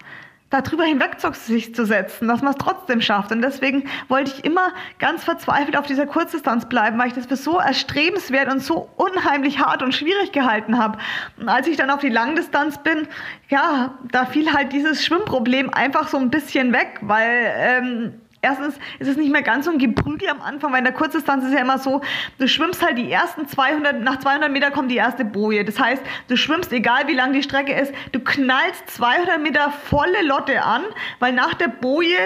[0.50, 3.30] darüber hinweg sich zu setzen, dass man es trotzdem schafft.
[3.30, 7.36] Und deswegen wollte ich immer ganz verzweifelt auf dieser Kurzdistanz bleiben, weil ich das für
[7.36, 10.98] so erstrebenswert und so unheimlich hart und schwierig gehalten habe.
[11.38, 13.06] Und als ich dann auf die Langdistanz bin,
[13.48, 19.08] ja, da fiel halt dieses Schwimmproblem einfach so ein bisschen weg, weil ähm, Erstens ist
[19.08, 21.60] es nicht mehr ganz so ein Geprügel am Anfang, weil in der Kurzdistanz ist ja
[21.60, 22.00] immer so,
[22.38, 25.64] du schwimmst halt die ersten 200, nach 200 Meter kommt die erste Boje.
[25.64, 30.22] Das heißt, du schwimmst, egal wie lang die Strecke ist, du knallst 200 Meter volle
[30.22, 30.84] Lotte an,
[31.18, 32.16] weil nach der Boje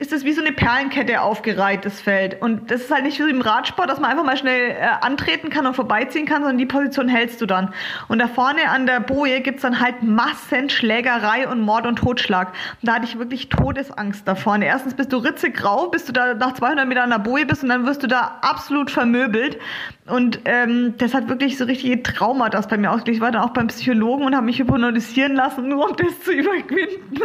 [0.00, 2.40] ist es wie so eine Perlenkette aufgereiht, das Feld.
[2.40, 5.50] Und das ist halt nicht wie im Radsport, dass man einfach mal schnell äh, antreten
[5.50, 7.74] kann und vorbeiziehen kann, sondern die Position hältst du dann.
[8.06, 12.48] Und da vorne an der Boje gibt's dann halt Massenschlägerei und Mord und Totschlag.
[12.80, 14.66] Und da hatte ich wirklich Todesangst da vorne.
[14.66, 17.68] Erstens bist du ritzegrau, bis du da nach 200 Metern an der Boje bist und
[17.68, 19.58] dann wirst du da absolut vermöbelt.
[20.06, 23.16] Und ähm, das hat wirklich so richtige Traumata bei mir ausgelegt.
[23.16, 26.32] Ich war dann auch beim Psychologen und habe mich hypnotisieren lassen, nur um das zu
[26.32, 27.20] überwinden.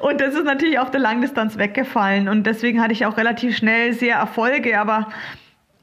[0.00, 1.58] Und das ist natürlich auf der Langdistanz
[2.02, 2.28] weggefallen.
[2.28, 4.78] Und deswegen hatte ich auch relativ schnell sehr Erfolge.
[4.78, 5.08] Aber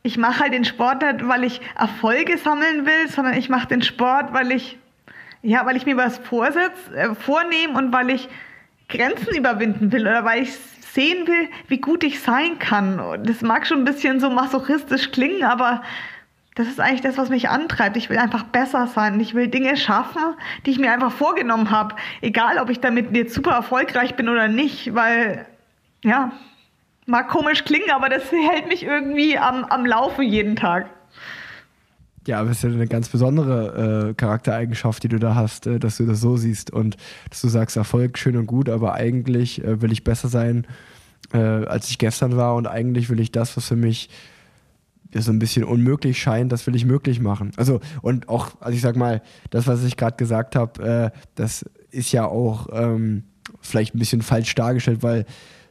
[0.03, 3.81] ich mache halt den Sport nicht, weil ich Erfolge sammeln will, sondern ich mache den
[3.81, 4.77] Sport, weil ich,
[5.41, 8.27] ja, weil ich mir was vorsetz, äh, vornehme und weil ich
[8.87, 10.55] Grenzen überwinden will oder weil ich
[10.93, 12.99] sehen will, wie gut ich sein kann.
[12.99, 15.83] Und das mag schon ein bisschen so masochistisch klingen, aber
[16.55, 17.95] das ist eigentlich das, was mich antreibt.
[17.95, 19.17] Ich will einfach besser sein.
[19.21, 20.21] Ich will Dinge schaffen,
[20.65, 21.95] die ich mir einfach vorgenommen habe.
[22.19, 25.45] Egal, ob ich damit jetzt super erfolgreich bin oder nicht, weil,
[26.03, 26.31] ja,
[27.05, 30.89] mag komisch klingen, aber das hält mich irgendwie am, am Laufen jeden Tag.
[32.27, 35.79] Ja, aber es ist ja eine ganz besondere äh, Charaktereigenschaft, die du da hast, äh,
[35.79, 36.97] dass du das so siehst und
[37.29, 40.67] dass du sagst, Erfolg schön und gut, aber eigentlich äh, will ich besser sein,
[41.33, 44.09] äh, als ich gestern war und eigentlich will ich das, was für mich
[45.11, 47.51] so ein bisschen unmöglich scheint, das will ich möglich machen.
[47.57, 51.65] Also, und auch, also ich sag mal, das, was ich gerade gesagt habe, äh, das
[51.89, 53.23] ist ja auch ähm,
[53.59, 55.25] vielleicht ein bisschen falsch dargestellt, weil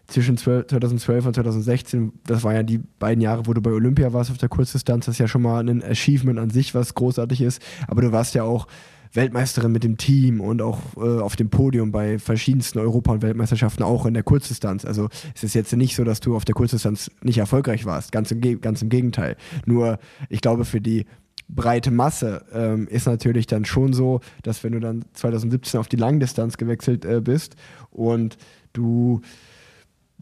[0.09, 4.31] zwischen 2012 und 2016, das waren ja die beiden Jahre, wo du bei Olympia warst
[4.31, 7.63] auf der Kurzdistanz, das ist ja schon mal ein Achievement an sich, was großartig ist,
[7.87, 8.67] aber du warst ja auch
[9.13, 13.83] Weltmeisterin mit dem Team und auch äh, auf dem Podium bei verschiedensten Europa- und Weltmeisterschaften,
[13.83, 14.85] auch in der Kurzdistanz.
[14.85, 18.13] Also es ist jetzt nicht so, dass du auf der Kurzdistanz nicht erfolgreich warst.
[18.13, 19.37] Ganz im, ganz im Gegenteil.
[19.65, 19.99] Nur,
[20.29, 21.07] ich glaube, für die
[21.49, 25.97] breite Masse ähm, ist natürlich dann schon so, dass wenn du dann 2017 auf die
[25.97, 27.57] Langdistanz gewechselt äh, bist
[27.91, 28.37] und
[28.75, 29.23] du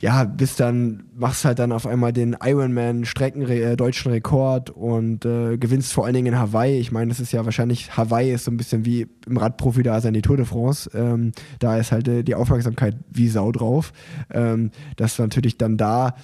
[0.01, 5.25] ja, bis dann machst halt dann auf einmal den Ironman Strecken äh, deutschen Rekord und
[5.25, 6.79] äh, gewinnst vor allen Dingen in Hawaii.
[6.79, 9.97] Ich meine, das ist ja wahrscheinlich Hawaii ist so ein bisschen wie im Radprofi da
[9.97, 10.91] ist die Tour de France.
[10.93, 13.93] Ähm, da ist halt äh, die Aufmerksamkeit wie Sau drauf.
[14.31, 16.15] Ähm, dass natürlich dann da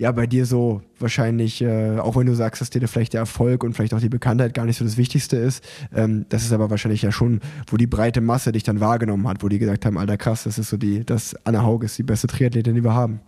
[0.00, 3.62] ja bei dir so wahrscheinlich, äh, auch wenn du sagst, dass dir vielleicht der Erfolg
[3.62, 5.62] und vielleicht auch die Bekanntheit gar nicht so das Wichtigste ist,
[5.94, 9.42] ähm, das ist aber wahrscheinlich ja schon, wo die breite Masse dich dann wahrgenommen hat,
[9.42, 12.02] wo die gesagt haben, alter krass, das ist so die, das Anna Haug ist die
[12.02, 13.20] beste Triathletin, die wir haben.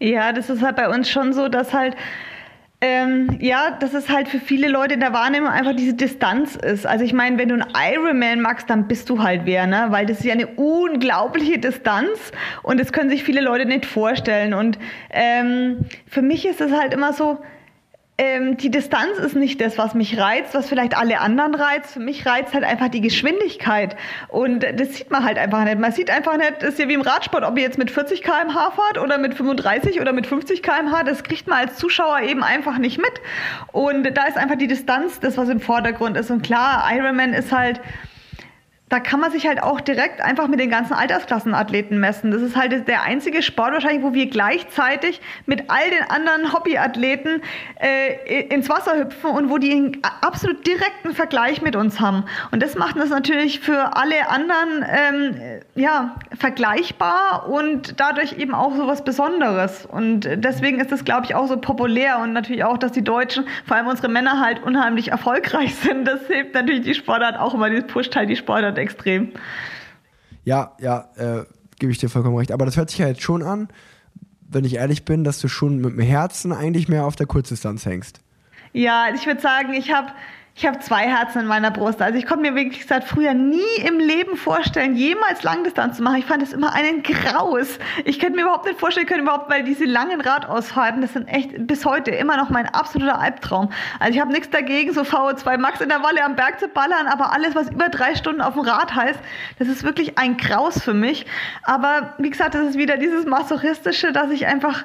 [0.00, 1.96] Ja, das ist halt bei uns schon so, dass halt
[2.80, 6.86] ähm, ja, dass es halt für viele Leute in der Wahrnehmung einfach diese Distanz ist.
[6.86, 9.86] Also ich meine, wenn du einen Ironman magst, dann bist du halt wer, ne?
[9.90, 12.30] Weil das ist ja eine unglaubliche Distanz
[12.62, 14.54] und das können sich viele Leute nicht vorstellen.
[14.54, 14.78] Und
[15.10, 17.38] ähm, für mich ist es halt immer so,
[18.20, 21.92] ähm, die Distanz ist nicht das, was mich reizt, was vielleicht alle anderen reizt.
[21.92, 23.96] Für mich reizt halt einfach die Geschwindigkeit.
[24.26, 25.78] Und das sieht man halt einfach nicht.
[25.78, 28.72] Man sieht einfach nicht, ist ja wie im Radsport, ob ihr jetzt mit 40 km/h
[28.72, 32.78] fahrt oder mit 35 oder mit 50 km/h, das kriegt man als Zuschauer eben einfach
[32.78, 33.12] nicht mit.
[33.70, 36.32] Und da ist einfach die Distanz das, was im Vordergrund ist.
[36.32, 37.80] Und klar, Ironman ist halt
[38.88, 42.30] da kann man sich halt auch direkt einfach mit den ganzen Altersklassenathleten messen.
[42.30, 47.42] Das ist halt der einzige Sport wahrscheinlich, wo wir gleichzeitig mit all den anderen Hobbyathleten
[47.80, 52.24] äh, ins Wasser hüpfen und wo die einen absolut direkten Vergleich mit uns haben.
[52.50, 55.34] Und das macht das natürlich für alle anderen ähm,
[55.74, 59.86] ja, vergleichbar und dadurch eben auch so was Besonderes.
[59.86, 63.44] Und deswegen ist das, glaube ich, auch so populär und natürlich auch, dass die Deutschen,
[63.66, 66.06] vor allem unsere Männer halt unheimlich erfolgreich sind.
[66.06, 69.32] Das hilft natürlich die Sportart auch immer, das pusht halt die Sportart extrem.
[70.44, 71.44] Ja, ja, äh,
[71.78, 72.52] gebe ich dir vollkommen recht.
[72.52, 73.68] Aber das hört sich ja jetzt schon an,
[74.48, 77.84] wenn ich ehrlich bin, dass du schon mit dem Herzen eigentlich mehr auf der Kurzdistanz
[77.86, 78.20] hängst.
[78.72, 80.08] Ja, ich würde sagen, ich habe
[80.58, 82.02] ich habe zwei Herzen in meiner Brust.
[82.02, 86.16] Also ich konnte mir wirklich seit früher nie im Leben vorstellen, jemals Langdistanz zu machen.
[86.16, 87.78] Ich fand es immer einen Graus.
[88.04, 91.68] Ich könnte mir überhaupt nicht vorstellen können, überhaupt, weil diese langen Radausfahrten, das sind echt
[91.68, 93.70] bis heute immer noch mein absoluter Albtraum.
[94.00, 97.06] Also ich habe nichts dagegen, so VO2 Max in der Walle am Berg zu ballern,
[97.06, 99.20] aber alles, was über drei Stunden auf dem Rad heißt,
[99.60, 101.24] das ist wirklich ein Graus für mich.
[101.62, 104.84] Aber wie gesagt, das ist wieder dieses Masochistische, dass ich einfach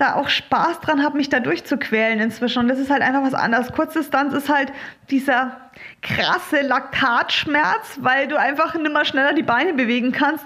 [0.00, 2.60] da auch Spaß dran habe, mich da durchzuquälen inzwischen.
[2.60, 3.72] Und das ist halt einfach was anderes.
[3.72, 4.72] Kurzdistanz ist halt
[5.10, 5.70] dieser
[6.02, 10.44] krasse Laktatschmerz, weil du einfach nimmer schneller die Beine bewegen kannst.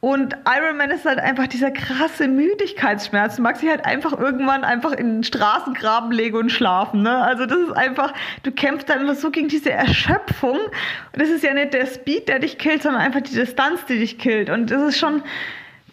[0.00, 3.36] Und Ironman ist halt einfach dieser krasse Müdigkeitsschmerz.
[3.36, 7.02] Du magst dich halt einfach irgendwann einfach in den Straßengraben legen und schlafen.
[7.02, 7.16] Ne?
[7.16, 10.58] Also das ist einfach, du kämpfst dann immer so gegen diese Erschöpfung.
[10.58, 13.98] Und das ist ja nicht der Speed, der dich killt, sondern einfach die Distanz, die
[13.98, 14.50] dich killt.
[14.50, 15.22] Und das ist schon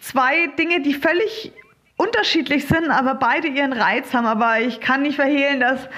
[0.00, 1.52] zwei Dinge, die völlig
[2.00, 4.26] unterschiedlich sind, aber beide ihren Reiz haben.
[4.26, 5.88] Aber ich kann nicht verhehlen, dass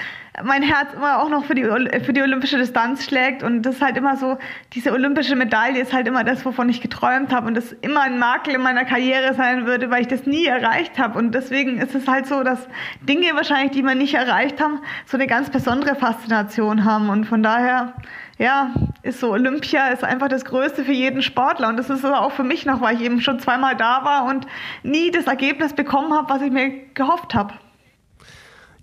[0.43, 3.41] mein Herz immer auch noch für die, für die olympische Distanz schlägt.
[3.41, 4.37] Und das ist halt immer so,
[4.73, 7.47] diese olympische Medaille ist halt immer das, wovon ich geträumt habe.
[7.47, 10.97] Und das immer ein Makel in meiner Karriere sein würde, weil ich das nie erreicht
[10.99, 11.17] habe.
[11.17, 12.67] Und deswegen ist es halt so, dass
[13.01, 17.09] Dinge wahrscheinlich, die wir nicht erreicht haben, so eine ganz besondere Faszination haben.
[17.09, 17.93] Und von daher,
[18.39, 18.73] ja,
[19.03, 21.69] ist so, Olympia ist einfach das Größte für jeden Sportler.
[21.69, 24.47] Und das ist auch für mich noch, weil ich eben schon zweimal da war und
[24.83, 27.53] nie das Ergebnis bekommen habe, was ich mir gehofft habe.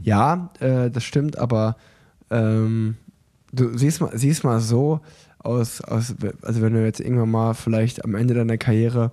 [0.02, 1.76] Ja, äh, das stimmt, aber
[2.30, 2.96] ähm,
[3.52, 5.00] du siehst mal, siehst mal so
[5.38, 9.10] aus, aus, also wenn du jetzt irgendwann mal vielleicht am Ende deiner Karriere,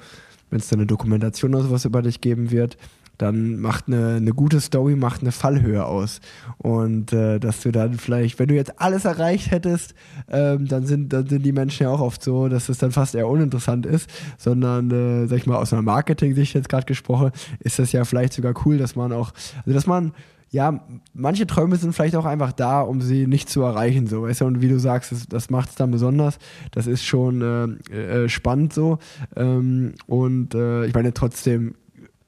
[0.49, 2.77] wenn es da eine Dokumentation oder sowas über dich geben wird,
[3.17, 6.19] dann macht eine, eine gute Story macht eine Fallhöhe aus.
[6.57, 9.93] Und äh, dass du dann vielleicht, wenn du jetzt alles erreicht hättest,
[10.29, 13.15] ähm, dann, sind, dann sind die Menschen ja auch oft so, dass es dann fast
[13.15, 17.79] eher uninteressant ist, sondern, äh, sag ich mal, aus einer Marketing-Sicht jetzt gerade gesprochen, ist
[17.79, 19.31] das ja vielleicht sogar cool, dass man auch,
[19.65, 20.13] also dass man
[20.49, 20.81] ja,
[21.13, 24.45] manche Träume sind vielleicht auch einfach da, um sie nicht zu erreichen, so, weißt du,
[24.45, 26.39] und wie du sagst, das, das macht es dann besonders,
[26.71, 28.99] das ist schon äh, äh, spannend so.
[29.35, 31.75] Ähm, und äh, ich meine trotzdem,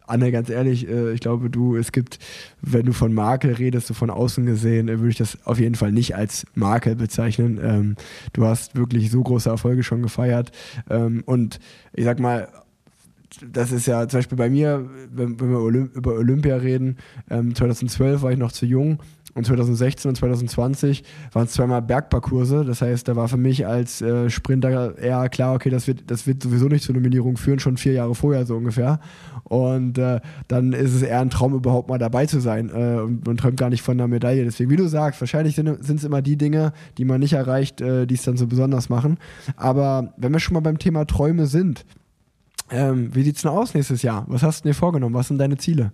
[0.09, 2.19] Anne, ganz ehrlich, äh, ich glaube, du, es gibt,
[2.61, 5.75] wenn du von Makel redest, so von außen gesehen, äh, würde ich das auf jeden
[5.75, 7.59] Fall nicht als Makel bezeichnen.
[7.61, 7.95] Ähm,
[8.33, 10.51] du hast wirklich so große Erfolge schon gefeiert
[10.89, 11.59] ähm, und
[11.93, 12.47] ich sag mal,
[13.51, 16.97] das ist ja zum Beispiel bei mir, wenn, wenn wir Olymp über Olympia reden,
[17.29, 18.99] ähm, 2012 war ich noch zu jung
[19.35, 21.03] und 2016 und 2020
[21.33, 22.65] waren es zweimal Bergparcourse.
[22.65, 26.25] Das heißt, da war für mich als äh, Sprinter eher klar, okay, das wird, das
[26.25, 28.99] wird sowieso nicht zur Nominierung führen, schon vier Jahre vorher so ungefähr.
[29.43, 32.69] Und äh, dann ist es eher ein Traum, überhaupt mal dabei zu sein.
[32.69, 34.43] Äh, und man träumt gar nicht von einer Medaille.
[34.43, 38.07] Deswegen, wie du sagst, wahrscheinlich sind es immer die Dinge, die man nicht erreicht, äh,
[38.07, 39.17] die es dann so besonders machen.
[39.55, 41.85] Aber wenn wir schon mal beim Thema Träume sind,
[42.71, 44.25] ähm, wie es denn aus nächstes Jahr?
[44.27, 45.15] Was hast du dir vorgenommen?
[45.15, 45.91] Was sind deine Ziele?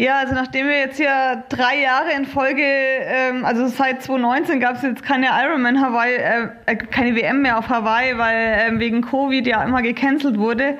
[0.00, 4.76] Ja, also nachdem wir jetzt hier drei Jahre in Folge, ähm, also seit 2019 gab
[4.76, 9.02] es jetzt keine Ironman Hawaii, äh, äh keine WM mehr auf Hawaii, weil äh, wegen
[9.02, 10.78] Covid ja immer gecancelt wurde.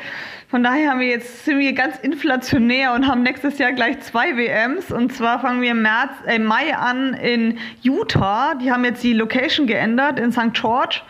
[0.49, 4.39] Von daher haben wir jetzt, sind wir ganz inflationär und haben nächstes Jahr gleich zwei
[4.39, 4.91] WMs.
[4.91, 8.55] Und zwar fangen wir im März, äh, Mai an in Utah.
[8.55, 10.55] Die haben jetzt die Location geändert in St.
[10.55, 11.03] George.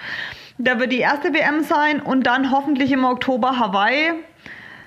[0.58, 4.14] Da wird die erste WM sein und dann hoffentlich im Oktober Hawaii.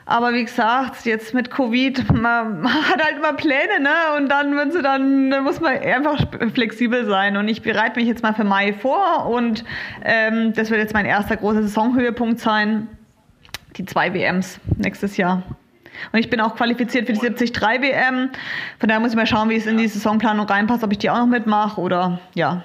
[0.05, 4.17] Aber wie gesagt, jetzt mit Covid, man hat halt immer Pläne, ne?
[4.17, 7.37] Und dann, wenn sie dann, dann muss man einfach flexibel sein.
[7.37, 9.63] Und ich bereite mich jetzt mal für Mai vor und
[10.03, 12.87] ähm, das wird jetzt mein erster großer Saisonhöhepunkt sein.
[13.77, 15.41] Die zwei WMs nächstes Jahr.
[16.11, 18.29] Und ich bin auch qualifiziert für die 73 WM.
[18.79, 21.09] Von daher muss ich mal schauen, wie es in die Saisonplanung reinpasst, ob ich die
[21.09, 22.63] auch noch mitmache oder ja.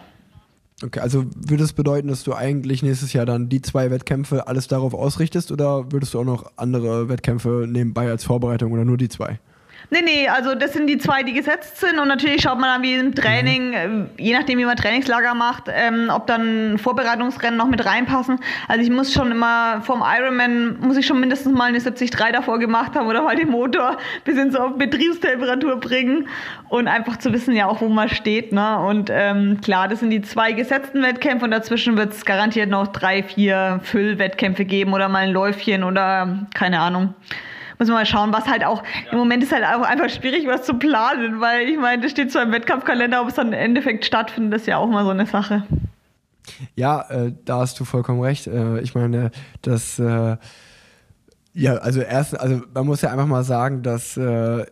[0.80, 4.68] Okay, also würde es bedeuten, dass du eigentlich nächstes Jahr dann die zwei Wettkämpfe alles
[4.68, 9.08] darauf ausrichtest oder würdest du auch noch andere Wettkämpfe nebenbei als Vorbereitung oder nur die
[9.08, 9.40] zwei?
[9.90, 12.82] Nee, nee, also das sind die zwei, die gesetzt sind und natürlich schaut man dann
[12.82, 14.10] wie im Training, mhm.
[14.18, 18.38] je nachdem wie man Trainingslager macht, ähm, ob dann Vorbereitungsrennen noch mit reinpassen.
[18.68, 22.58] Also ich muss schon immer vom Ironman, muss ich schon mindestens mal eine 73 davor
[22.58, 26.28] gemacht haben oder mal den Motor bis in so auf Betriebstemperatur bringen
[26.68, 28.52] und einfach zu wissen ja auch, wo man steht.
[28.52, 28.78] Ne?
[28.80, 32.88] Und ähm, klar, das sind die zwei gesetzten Wettkämpfe und dazwischen wird es garantiert noch
[32.88, 37.14] drei, vier Füllwettkämpfe geben oder mal ein Läufchen oder keine Ahnung
[37.78, 40.64] muss man mal schauen, was halt auch, im Moment ist halt auch einfach schwierig, was
[40.64, 44.04] zu planen, weil ich meine, das steht zwar im Wettkampfkalender, ob es dann im Endeffekt
[44.04, 45.64] stattfindet, ist ja auch mal so eine Sache.
[46.74, 48.46] Ja, äh, da hast du vollkommen recht.
[48.46, 49.30] Äh, ich meine,
[49.62, 50.36] das, äh,
[51.52, 54.64] ja, also erst, also man muss ja einfach mal sagen, dass äh,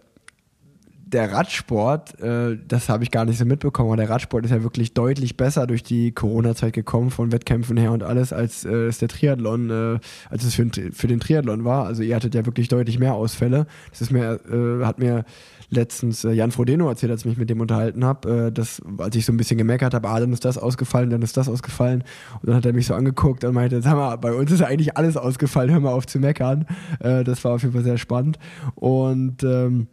[1.06, 4.64] der Radsport, äh, das habe ich gar nicht so mitbekommen, aber der Radsport ist ja
[4.64, 8.98] wirklich deutlich besser durch die Corona-Zeit gekommen, von Wettkämpfen her und alles, als äh, es
[8.98, 9.98] der Triathlon, äh,
[10.30, 11.86] als es für, für, den Triathlon war.
[11.86, 13.66] Also ihr hattet ja wirklich deutlich mehr Ausfälle.
[13.90, 15.24] Das ist mir, äh, hat mir
[15.70, 19.14] letztens äh, Jan Frodeno erzählt, als ich mich mit dem unterhalten habe, äh, dass, als
[19.14, 22.02] ich so ein bisschen gemeckert habe, ah, dann ist das ausgefallen, dann ist das ausgefallen.
[22.42, 24.96] Und dann hat er mich so angeguckt und meinte, sag mal, bei uns ist eigentlich
[24.96, 26.66] alles ausgefallen, hör mal auf zu meckern.
[26.98, 28.38] das war auf jeden Fall sehr spannend.
[28.74, 29.86] Und ähm,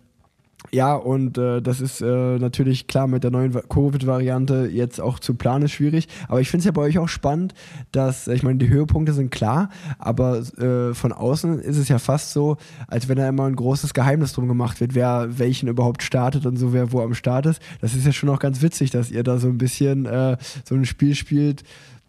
[0.73, 5.35] ja, und äh, das ist äh, natürlich klar mit der neuen Covid-Variante jetzt auch zu
[5.35, 6.07] planen schwierig.
[6.27, 7.53] Aber ich finde es ja bei euch auch spannend,
[7.91, 9.69] dass, ich meine, die Höhepunkte sind klar,
[9.99, 12.57] aber äh, von außen ist es ja fast so,
[12.87, 16.57] als wenn da immer ein großes Geheimnis drum gemacht wird, wer welchen überhaupt startet und
[16.57, 17.61] so, wer wo am Start ist.
[17.79, 20.73] Das ist ja schon auch ganz witzig, dass ihr da so ein bisschen äh, so
[20.73, 21.63] ein Spiel spielt,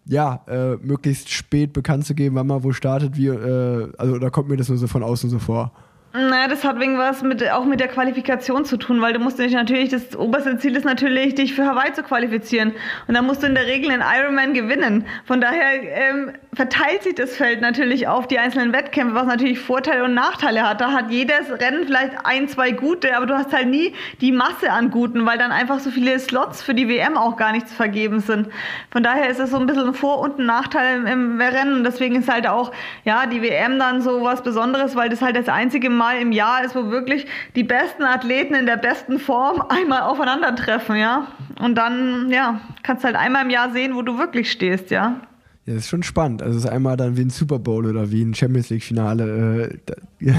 [0.06, 4.30] ja, äh, möglichst spät bekannt zu geben, wann man wo startet, wie, äh, also da
[4.30, 5.70] kommt mir das nur so von außen so vor.
[6.16, 9.40] Naja, das hat wegen was mit, auch mit der Qualifikation zu tun, weil du musst
[9.40, 12.72] dich natürlich, das oberste Ziel ist natürlich, dich für Hawaii zu qualifizieren.
[13.08, 15.06] Und dann musst du in der Regel einen Ironman gewinnen.
[15.24, 20.04] Von daher ähm, verteilt sich das Feld natürlich auf die einzelnen Wettkämpfe, was natürlich Vorteile
[20.04, 20.80] und Nachteile hat.
[20.80, 24.70] Da hat jedes Rennen vielleicht ein, zwei gute, aber du hast halt nie die Masse
[24.70, 27.74] an guten, weil dann einfach so viele Slots für die WM auch gar nicht zu
[27.74, 28.50] vergeben sind.
[28.92, 31.78] Von daher ist es so ein bisschen ein Vor- und ein Nachteil im, im Rennen.
[31.78, 32.70] Und deswegen ist halt auch,
[33.04, 36.32] ja, die WM dann so was Besonderes, weil das halt das einzige Mal Mal im
[36.32, 37.26] Jahr ist, wo wirklich
[37.57, 41.28] die besten Athleten in der besten Form einmal aufeinandertreffen, ja.
[41.59, 45.22] Und dann, ja, kannst halt einmal im Jahr sehen, wo du wirklich stehst, ja.
[45.64, 46.42] Ja, das ist schon spannend.
[46.42, 49.80] Also es ist einmal dann wie ein Super Bowl oder wie ein Champions League-Finale.
[50.20, 50.32] Äh,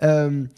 [0.00, 0.48] ähm,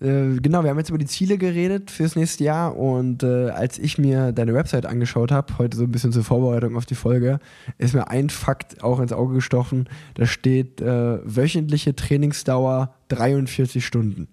[0.00, 3.78] äh, genau, wir haben jetzt über die Ziele geredet fürs nächste Jahr und äh, als
[3.78, 7.38] ich mir deine Website angeschaut habe, heute so ein bisschen zur Vorbereitung auf die Folge,
[7.78, 9.88] ist mir ein Fakt auch ins Auge gestochen.
[10.14, 14.28] Da steht äh, wöchentliche Trainingsdauer 43 Stunden.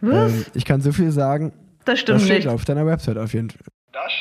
[0.00, 0.32] Was?
[0.32, 1.52] Ähm, ich kann so viel sagen.
[1.84, 2.48] Das stimmt das steht nicht.
[2.48, 3.60] auf deiner Website auf jeden Fall.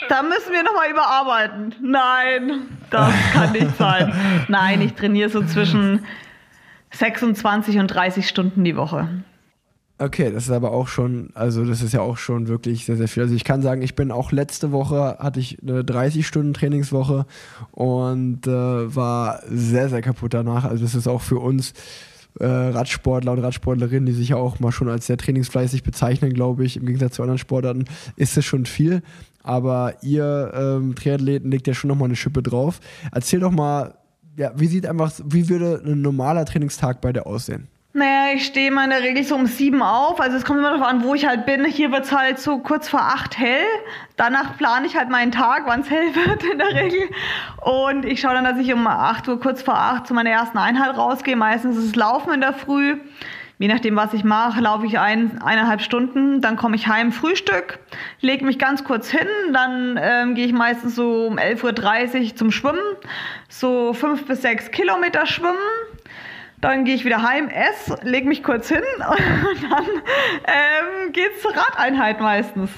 [0.08, 1.76] Da müssen wir nochmal überarbeiten.
[1.82, 4.14] Nein, das kann nicht sein.
[4.48, 6.06] Nein, ich trainiere so zwischen
[6.92, 9.10] 26 und 30 Stunden die Woche.
[9.98, 13.08] Okay, das ist aber auch schon, also das ist ja auch schon wirklich sehr, sehr
[13.08, 13.24] viel.
[13.24, 17.26] Also ich kann sagen, ich bin auch letzte Woche, hatte ich eine 30-Stunden-Trainingswoche
[17.72, 20.66] und äh, war sehr, sehr kaputt danach.
[20.66, 21.74] Also das ist auch für uns
[22.40, 26.66] äh, Radsportler und Radsportlerinnen, die sich ja auch mal schon als sehr trainingsfleißig bezeichnen, glaube
[26.66, 29.02] ich, im Gegensatz zu anderen Sportarten, ist es schon viel.
[29.44, 32.80] Aber ihr ähm, Triathleten legt ja schon nochmal eine Schippe drauf.
[33.12, 33.96] Erzähl doch mal,
[34.38, 37.68] ja, wie sieht einfach, wie würde ein normaler Trainingstag bei dir aussehen?
[37.98, 40.20] Naja, ich stehe mal in der Regel so um sieben auf.
[40.20, 41.64] Also es kommt immer darauf an, wo ich halt bin.
[41.64, 43.64] Hier wird es halt so kurz vor acht hell.
[44.18, 47.10] Danach plane ich halt meinen Tag, wann es hell wird in der Regel.
[47.62, 50.58] Und ich schaue dann, dass ich um acht Uhr, kurz vor acht, zu meiner ersten
[50.58, 51.38] Einheit rausgehe.
[51.38, 52.98] Meistens ist es Laufen in der Früh.
[53.60, 56.42] Je nachdem, was ich mache, laufe ich ein, eineinhalb Stunden.
[56.42, 57.80] Dann komme ich heim, Frühstück,
[58.20, 59.30] lege mich ganz kurz hin.
[59.54, 62.84] Dann ähm, gehe ich meistens so um 11.30 Uhr zum Schwimmen.
[63.48, 65.56] So fünf bis sechs Kilometer schwimmen
[66.62, 69.86] dann gehe ich wieder heim, esse, lege mich kurz hin und dann
[70.46, 72.72] ähm, es zur Radeinheit meistens.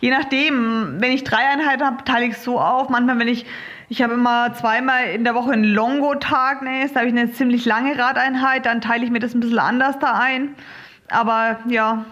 [0.00, 2.88] Je nachdem, wenn ich drei Einheiten habe, teile ich es so auf.
[2.88, 3.46] Manchmal, wenn ich,
[3.88, 7.64] ich habe immer zweimal in der Woche einen Longo-Tag, ne, da habe ich eine ziemlich
[7.64, 10.54] lange Radeinheit, dann teile ich mir das ein bisschen anders da ein.
[11.08, 12.04] Aber ja,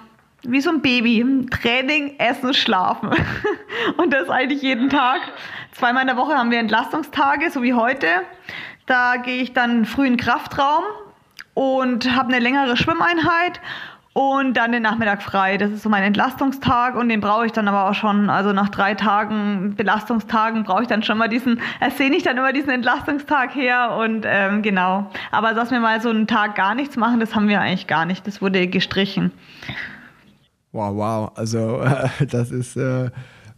[0.43, 1.47] wie so ein Baby.
[1.51, 3.11] Training, Essen, Schlafen.
[3.97, 5.21] Und das eigentlich jeden Tag.
[5.73, 8.07] Zweimal in der Woche haben wir Entlastungstage, so wie heute.
[8.87, 10.85] Da gehe ich dann früh in den Kraftraum
[11.59, 13.61] und habe eine längere Schwimmeinheit
[14.13, 15.57] und dann den Nachmittag frei.
[15.57, 18.69] Das ist so mein Entlastungstag und den brauche ich dann aber auch schon, also nach
[18.69, 23.57] drei Tagen Belastungstagen brauche ich dann schon mal diesen, ersehne ich dann immer diesen Entlastungstag
[23.57, 25.11] her und ähm, genau.
[25.33, 28.07] Aber dass wir mal so einen Tag gar nichts machen, das haben wir eigentlich gar
[28.07, 28.25] nicht.
[28.29, 29.33] Das wurde gestrichen.
[30.71, 31.33] Wow, wow.
[31.35, 33.11] Also äh, das ist äh,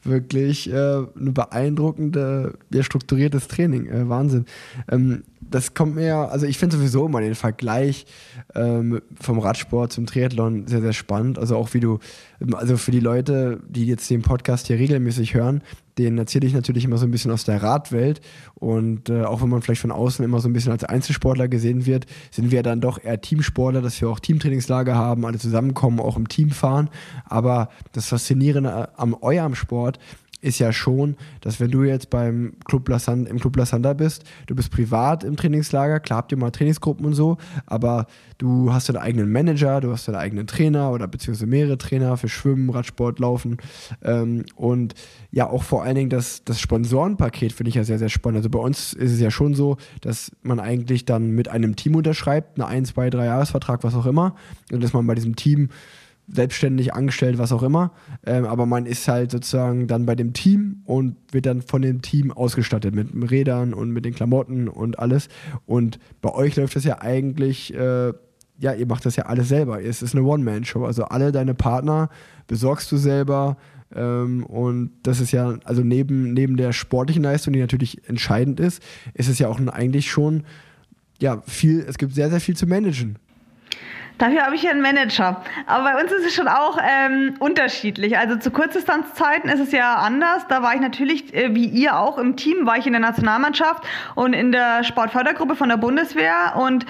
[0.03, 3.87] wirklich äh, eine beeindruckende, ja, strukturiertes Training.
[3.87, 4.47] Äh, Wahnsinn.
[4.91, 8.07] Ähm, das kommt mir, also ich finde sowieso immer den Vergleich
[8.55, 11.39] ähm, vom Radsport zum Triathlon sehr, sehr spannend.
[11.39, 11.99] Also auch wie du,
[12.53, 15.63] also für die Leute, die jetzt den Podcast hier regelmäßig hören,
[16.05, 18.21] den erzähle ich natürlich immer so ein bisschen aus der Radwelt.
[18.55, 21.87] Und äh, auch wenn man vielleicht von außen immer so ein bisschen als Einzelsportler gesehen
[21.87, 26.17] wird, sind wir dann doch eher Teamsportler, dass wir auch Teamtrainingslager haben, alle zusammenkommen, auch
[26.17, 26.91] im Team fahren.
[27.25, 29.99] Aber das Faszinierende am eurem Sport
[30.41, 34.55] ist ja schon, dass wenn du jetzt beim Club Lassand, im Club Lassander bist, du
[34.55, 37.37] bist privat im Trainingslager, klar habt ihr mal Trainingsgruppen und so,
[37.67, 38.07] aber
[38.39, 42.29] du hast deinen eigenen Manager, du hast deinen eigenen Trainer oder beziehungsweise mehrere Trainer für
[42.29, 43.59] Schwimmen, Radsport, Laufen
[44.03, 44.95] ähm, und
[45.31, 48.39] ja auch vor allen Dingen das, das Sponsorenpaket finde ich ja sehr, sehr spannend.
[48.39, 51.95] Also bei uns ist es ja schon so, dass man eigentlich dann mit einem Team
[51.97, 54.35] unterschreibt, eine 1, 2, 3 Jahresvertrag, was auch immer,
[54.73, 55.69] und dass man bei diesem Team
[56.33, 57.93] selbstständig angestellt, was auch immer.
[58.25, 62.03] Ähm, aber man ist halt sozusagen dann bei dem Team und wird dann von dem
[62.03, 65.29] Team ausgestattet mit Rädern und mit den Klamotten und alles.
[65.67, 68.13] Und bei euch läuft das ja eigentlich, äh,
[68.59, 69.83] ja, ihr macht das ja alles selber.
[69.83, 70.85] Es ist eine One-Man-Show.
[70.85, 72.11] Also alle deine Partner
[72.47, 73.57] besorgst du selber.
[73.95, 78.83] Ähm, und das ist ja, also neben, neben der sportlichen Leistung, die natürlich entscheidend ist,
[79.15, 80.45] ist es ja auch eigentlich schon,
[81.21, 83.19] ja, viel, es gibt sehr, sehr viel zu managen.
[84.21, 85.43] Dafür habe ich ja einen Manager.
[85.65, 88.19] Aber bei uns ist es schon auch ähm, unterschiedlich.
[88.19, 90.47] Also zu Kurzdistanzzeiten ist es ja anders.
[90.47, 93.83] Da war ich natürlich, äh, wie ihr auch, im Team war ich in der Nationalmannschaft
[94.17, 96.53] und in der Sportfördergruppe von der Bundeswehr.
[96.57, 96.85] Und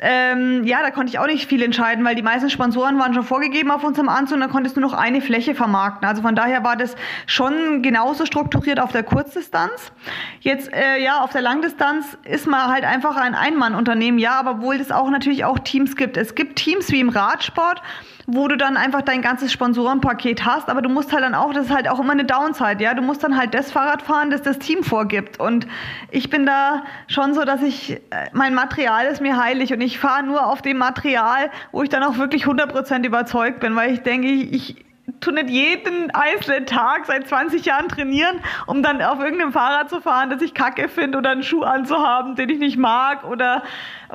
[0.00, 3.22] ähm, ja, da konnte ich auch nicht viel entscheiden, weil die meisten Sponsoren waren schon
[3.22, 6.08] vorgegeben auf unserem Anzug und dann konntest du noch eine Fläche vermarkten.
[6.08, 6.96] Also von daher war das
[7.26, 9.92] schon genauso strukturiert auf der Kurzdistanz.
[10.40, 14.76] Jetzt, äh, ja, auf der Langdistanz ist man halt einfach ein Einmannunternehmen, ja, aber obwohl
[14.76, 16.16] es auch natürlich auch Teams gibt.
[16.16, 17.82] Es gibt Teams wie im Radsport,
[18.26, 21.66] wo du dann einfach dein ganzes Sponsorenpaket hast, aber du musst halt dann auch, das
[21.66, 24.42] ist halt auch immer eine Downside, ja, du musst dann halt das Fahrrad fahren, das
[24.42, 25.40] das Team vorgibt.
[25.40, 25.66] Und
[26.10, 27.98] ich bin da schon so, dass ich, äh,
[28.32, 32.02] mein Material ist mir heilig und ich fahre nur auf dem Material, wo ich dann
[32.02, 34.89] auch wirklich 100% überzeugt bin, weil ich denke, ich, ich
[35.20, 40.00] tu nicht jeden einzelnen Tag seit 20 Jahren trainieren, um dann auf irgendeinem Fahrrad zu
[40.00, 43.62] fahren, das ich kacke finde oder einen Schuh anzuhaben, den ich nicht mag oder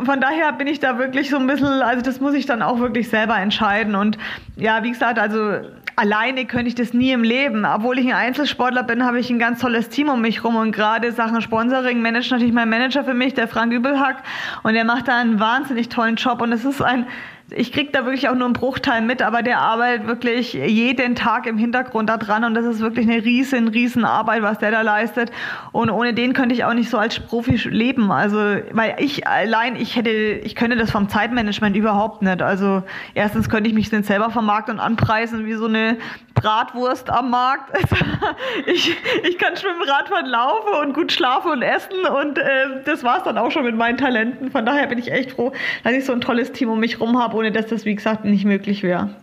[0.04, 2.80] von daher bin ich da wirklich so ein bisschen, also das muss ich dann auch
[2.80, 3.96] wirklich selber entscheiden.
[3.96, 4.18] Und
[4.58, 5.62] ja, wie gesagt, also
[5.96, 7.66] alleine könnte ich das nie im Leben.
[7.66, 10.72] Obwohl ich ein Einzelsportler bin, habe ich ein ganz tolles Team um mich rum und
[10.72, 14.24] gerade Sachen Sponsoring managt natürlich mein Manager für mich, der Frank Übelhack.
[14.64, 16.42] Und der macht da einen wahnsinnig tollen Job.
[16.42, 17.08] Und es ist ein
[17.52, 21.46] ich kriege da wirklich auch nur einen Bruchteil mit, aber der arbeitet wirklich jeden Tag
[21.46, 24.82] im Hintergrund da dran und das ist wirklich eine riesen, riesen Arbeit, was der da
[24.82, 25.32] leistet.
[25.72, 28.12] Und ohne den könnte ich auch nicht so als Profi leben.
[28.12, 28.38] Also,
[28.72, 32.42] weil ich allein, ich hätte, ich könnte das vom Zeitmanagement überhaupt nicht.
[32.42, 32.82] Also,
[33.14, 35.98] erstens könnte ich mich dann selber vermarkten und anpreisen wie so eine
[36.34, 37.78] Bratwurst am Markt.
[38.66, 43.24] ich, ich kann schwimmen, Radfahren, laufen und gut schlafen und essen und äh, das war's
[43.24, 44.52] dann auch schon mit meinen Talenten.
[44.52, 47.20] Von daher bin ich echt froh, dass ich so ein tolles Team um mich rum
[47.20, 49.16] habe ohne dass das, wie gesagt, nicht möglich wäre.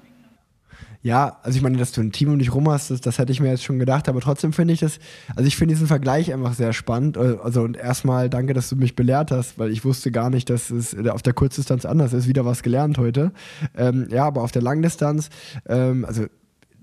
[1.05, 3.33] Ja, also ich meine, dass du ein Team um dich rum hast, das, das hätte
[3.33, 5.01] ich mir jetzt schon gedacht, aber trotzdem finde ich das,
[5.35, 7.17] also ich finde diesen Vergleich einfach sehr spannend.
[7.17, 10.49] Äh, also und erstmal danke, dass du mich belehrt hast, weil ich wusste gar nicht,
[10.49, 12.29] dass es auf der Kurzdistanz anders ist.
[12.29, 13.33] Wieder was gelernt heute.
[13.77, 15.29] Ähm, ja, aber auf der Langdistanz,
[15.67, 16.27] ähm, also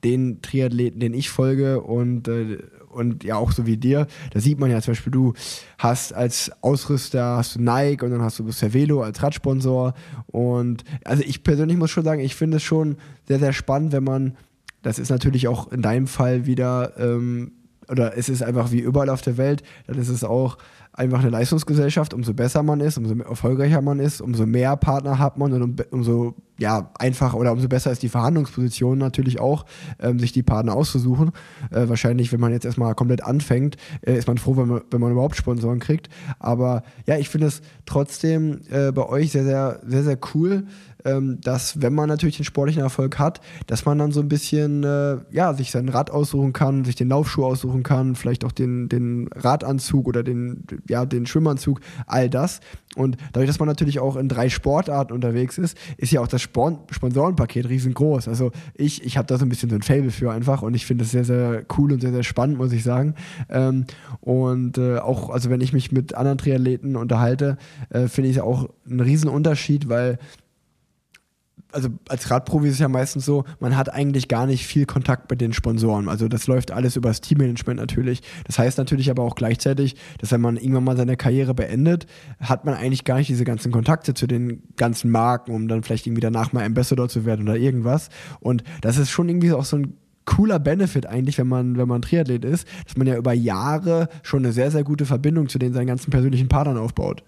[0.04, 2.58] den Triathleten, den ich folge und äh,
[2.90, 5.34] und ja auch so wie dir, da sieht man ja zum Beispiel, du
[5.78, 9.94] hast als Ausrüster hast du Nike und dann hast du Cervelo als Radsponsor
[10.28, 14.04] und also ich persönlich muss schon sagen, ich finde es schon sehr, sehr spannend, wenn
[14.04, 14.38] man,
[14.82, 17.52] das ist natürlich auch in deinem Fall wieder, ähm,
[17.90, 20.58] oder es ist einfach wie überall auf der Welt, dann ist es auch
[20.94, 25.38] einfach eine Leistungsgesellschaft, umso besser man ist, umso erfolgreicher man ist, umso mehr Partner hat
[25.38, 29.66] man und umso ja, einfach oder umso besser ist die Verhandlungsposition natürlich auch,
[30.00, 31.32] ähm, sich die Partner auszusuchen.
[31.72, 35.00] Äh, wahrscheinlich, wenn man jetzt erstmal komplett anfängt, äh, ist man froh, wenn man, wenn
[35.02, 36.10] man überhaupt Sponsoren kriegt.
[36.38, 40.68] Aber ja, ich finde es trotzdem äh, bei euch sehr, sehr, sehr, sehr cool,
[41.04, 45.18] dass wenn man natürlich den sportlichen Erfolg hat, dass man dann so ein bisschen, äh,
[45.32, 49.30] ja, sich sein Rad aussuchen kann, sich den Laufschuh aussuchen kann, vielleicht auch den, den
[49.34, 52.60] Radanzug oder den, ja, den Schwimmanzug, all das.
[52.96, 56.42] Und dadurch, dass man natürlich auch in drei Sportarten unterwegs ist, ist ja auch das
[56.42, 58.28] Sponsorenpaket riesengroß.
[58.28, 60.86] Also ich, ich habe da so ein bisschen so ein Fable für einfach und ich
[60.86, 63.14] finde das sehr, sehr cool und sehr, sehr spannend, muss ich sagen.
[63.50, 63.86] Ähm,
[64.22, 67.58] und äh, auch, also wenn ich mich mit anderen Triathleten unterhalte,
[67.90, 70.18] äh, finde ich es auch einen riesen Unterschied, weil
[71.72, 75.30] also als Radprofi ist es ja meistens so, man hat eigentlich gar nicht viel Kontakt
[75.30, 76.10] mit den Sponsoren.
[76.10, 78.22] Also das läuft alles über das Teammanagement natürlich.
[78.46, 82.08] Das heißt natürlich aber auch gleichzeitig, dass wenn man irgendwann mal seine Karriere beendet,
[82.40, 86.08] hat man eigentlich gar nicht diese ganzen Kontakte zu den ganzen Marken, um dann vielleicht
[86.08, 88.10] irgendwie danach mal Ambassador zu werden oder irgendwas.
[88.40, 89.94] Und das ist schon irgendwie auch so ein
[90.26, 94.44] cooler Benefit eigentlich, wenn man, wenn man Triathlet ist, dass man ja über Jahre schon
[94.44, 97.24] eine sehr, sehr gute Verbindung zu den seinen ganzen persönlichen Partnern aufbaut.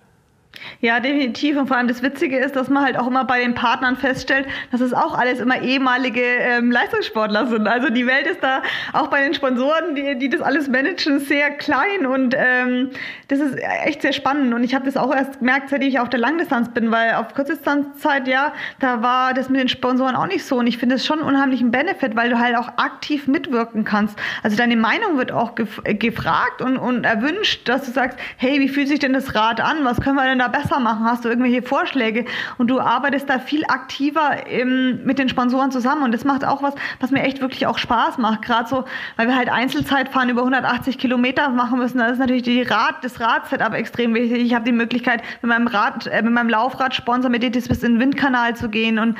[0.79, 1.57] Ja, definitiv.
[1.57, 4.47] Und vor allem das Witzige ist, dass man halt auch immer bei den Partnern feststellt,
[4.71, 7.67] dass es auch alles immer ehemalige ähm, Leistungssportler sind.
[7.67, 8.61] Also die Welt ist da
[8.93, 12.05] auch bei den Sponsoren, die, die das alles managen, sehr klein.
[12.05, 12.89] Und ähm,
[13.27, 14.53] das ist echt sehr spannend.
[14.53, 17.33] Und ich habe das auch erst gemerkt, seit ich auf der Langdistanz bin, weil auf
[17.33, 20.57] Kurzdistanzzeit, ja, da war das mit den Sponsoren auch nicht so.
[20.57, 24.17] Und ich finde es schon unheimlich ein Benefit, weil du halt auch aktiv mitwirken kannst.
[24.43, 28.69] Also deine Meinung wird auch gef gefragt und, und erwünscht, dass du sagst, hey, wie
[28.69, 29.83] fühlt sich denn das Rad an?
[29.83, 31.05] Was können wir denn da besser machen?
[31.05, 32.25] Hast du irgendwelche Vorschläge?
[32.57, 36.03] Und du arbeitest da viel aktiver im, mit den Sponsoren zusammen.
[36.03, 38.41] Und das macht auch was, was mir echt wirklich auch Spaß macht.
[38.43, 38.85] Gerade so,
[39.15, 41.97] weil wir halt Einzelzeit fahren über 180 Kilometer machen müssen.
[41.97, 44.41] Da ist natürlich die Rad, das Radsetup extrem wichtig.
[44.41, 47.93] Ich habe die Möglichkeit, mit meinem Rad, äh, mit meinem Laufradsponsor mit DTS bis in
[47.93, 49.17] den Windkanal zu gehen und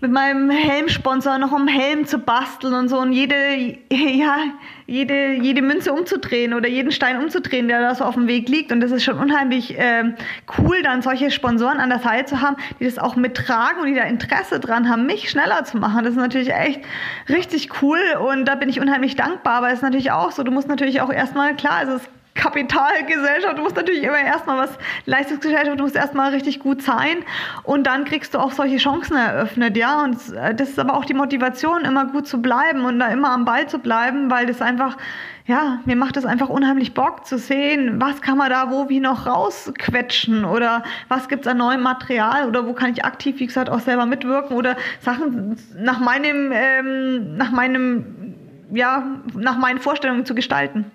[0.00, 3.34] mit meinem Helmsponsor noch um Helm zu basteln und so und jede,
[3.90, 4.36] ja,
[4.86, 8.72] jede, jede Münze umzudrehen oder jeden Stein umzudrehen, der da so auf dem Weg liegt.
[8.72, 10.04] Und das ist schon unheimlich äh,
[10.58, 13.94] cool, dann solche Sponsoren an der Seite zu haben, die das auch mittragen und die
[13.94, 16.04] da Interesse dran haben, mich schneller zu machen.
[16.04, 16.82] Das ist natürlich echt
[17.28, 19.54] richtig cool und da bin ich unheimlich dankbar.
[19.54, 23.58] Aber es ist natürlich auch so, du musst natürlich auch erstmal, klar, es ist Kapitalgesellschaft.
[23.58, 27.24] Du musst natürlich immer erstmal was, Leistungsgesellschaft, du musst erstmal richtig gut sein
[27.64, 30.04] und dann kriegst du auch solche Chancen eröffnet, ja.
[30.04, 30.16] Und
[30.56, 33.68] das ist aber auch die Motivation, immer gut zu bleiben und da immer am Ball
[33.68, 34.96] zu bleiben, weil das einfach,
[35.46, 39.00] ja, mir macht es einfach unheimlich Bock zu sehen, was kann man da wo wie
[39.00, 43.46] noch rausquetschen oder was gibt es an neuem Material oder wo kann ich aktiv, wie
[43.46, 48.34] gesagt, auch selber mitwirken oder Sachen nach meinem, ähm, nach meinem,
[48.72, 50.90] ja, nach meinen Vorstellungen zu gestalten.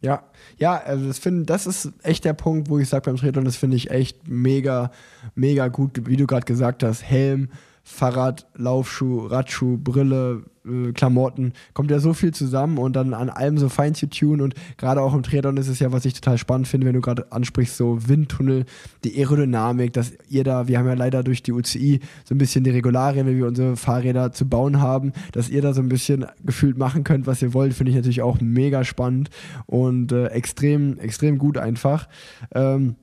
[0.00, 0.22] Ja,
[0.58, 3.56] ja, also das finde, das ist echt der Punkt, wo ich sage beim Triathlon, das
[3.56, 4.90] finde ich echt mega,
[5.34, 7.48] mega gut, wie du gerade gesagt hast, Helm,
[7.84, 13.58] Fahrrad, Laufschuh, Radschuh, Brille, äh, Klamotten, kommt ja so viel zusammen und dann an allem
[13.58, 16.38] so fein zu tun und gerade auch im Triathlon ist es ja, was ich total
[16.38, 18.64] spannend finde, wenn du gerade ansprichst, so Windtunnel,
[19.04, 22.64] die Aerodynamik, dass ihr da, wir haben ja leider durch die UCI so ein bisschen
[22.64, 26.24] die Regularien, wie wir unsere Fahrräder zu bauen haben, dass ihr da so ein bisschen
[26.42, 29.28] gefühlt machen könnt, was ihr wollt, finde ich natürlich auch mega spannend
[29.66, 32.08] und äh, extrem, extrem gut einfach.
[32.54, 32.96] Ähm,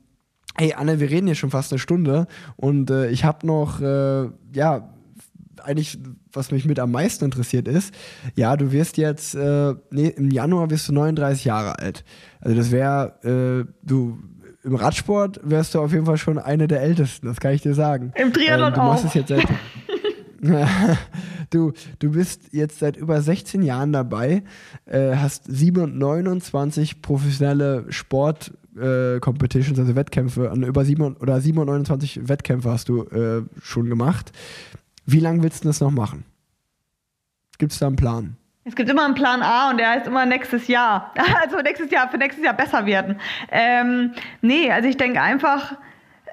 [0.61, 4.29] Hey Anne, wir reden hier schon fast eine Stunde und äh, ich habe noch, äh,
[4.53, 4.93] ja,
[5.63, 5.97] eigentlich,
[6.31, 7.95] was mich mit am meisten interessiert ist,
[8.35, 12.03] ja, du wirst jetzt, äh, nee, im Januar wirst du 39 Jahre alt.
[12.41, 14.19] Also das wäre, äh, du,
[14.63, 17.73] im Radsport wärst du auf jeden Fall schon eine der Ältesten, das kann ich dir
[17.73, 18.13] sagen.
[18.13, 18.85] Im Triathlon ähm, du auch.
[18.91, 19.47] Machst es jetzt seit,
[21.49, 24.43] du, du bist jetzt seit über 16 Jahren dabei,
[24.85, 32.69] äh, hast 29 professionelle Sport äh, Competitions, also Wettkämpfe, an über 7 oder 27 Wettkämpfe
[32.69, 34.31] hast du äh, schon gemacht.
[35.05, 36.23] Wie lange willst du das noch machen?
[37.57, 38.37] Gibt es da einen Plan?
[38.63, 41.13] Es gibt immer einen Plan A und der heißt immer nächstes Jahr.
[41.41, 43.19] Also nächstes Jahr, für nächstes Jahr besser werden.
[43.49, 45.77] Ähm, nee, also ich denke einfach,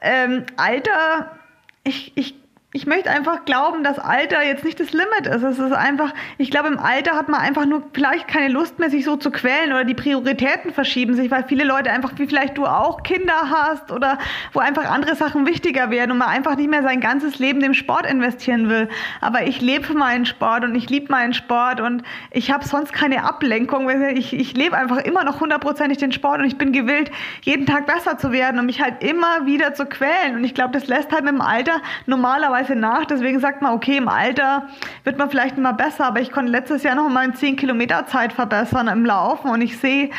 [0.02, 1.38] ähm, Alter,
[1.84, 2.34] ich, ich
[2.74, 5.42] ich möchte einfach glauben, dass Alter jetzt nicht das Limit ist.
[5.42, 8.90] Es ist einfach, ich glaube, im Alter hat man einfach nur vielleicht keine Lust mehr,
[8.90, 12.58] sich so zu quälen oder die Prioritäten verschieben sich, weil viele Leute einfach, wie vielleicht
[12.58, 14.18] du auch Kinder hast oder
[14.52, 17.72] wo einfach andere Sachen wichtiger werden und man einfach nicht mehr sein ganzes Leben dem
[17.72, 18.90] Sport investieren will.
[19.22, 22.02] Aber ich lebe meinen Sport und ich liebe meinen Sport und
[22.32, 23.88] ich habe sonst keine Ablenkung.
[24.14, 27.10] Ich, ich lebe einfach immer noch hundertprozentig den Sport und ich bin gewillt,
[27.40, 30.34] jeden Tag besser zu werden und mich halt immer wieder zu quälen.
[30.34, 33.04] Und ich glaube, das lässt halt mit dem Alter normalerweise teilweise nach.
[33.06, 34.68] Deswegen sagt man, okay, im Alter
[35.04, 38.06] wird man vielleicht immer besser, aber ich konnte letztes Jahr noch mal in 10 Kilometer
[38.06, 40.10] Zeit verbessern im Laufen und ich sehe,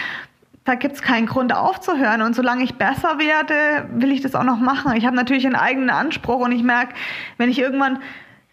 [0.65, 2.21] da gibt es keinen Grund aufzuhören.
[2.21, 4.93] Und solange ich besser werde, will ich das auch noch machen.
[4.95, 6.93] Ich habe natürlich einen eigenen Anspruch und ich merke,
[7.37, 7.99] wenn ich irgendwann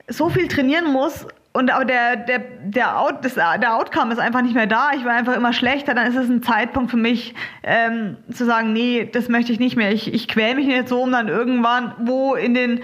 [0.09, 4.43] so viel trainieren muss, und aber der, der, der, Out, das, der Outcome ist einfach
[4.43, 4.91] nicht mehr da.
[4.95, 5.95] Ich war einfach immer schlechter.
[5.95, 9.75] Dann ist es ein Zeitpunkt für mich, ähm, zu sagen, nee, das möchte ich nicht
[9.75, 9.91] mehr.
[9.91, 12.83] Ich, ich quäle mich nicht so, um dann irgendwann wo in den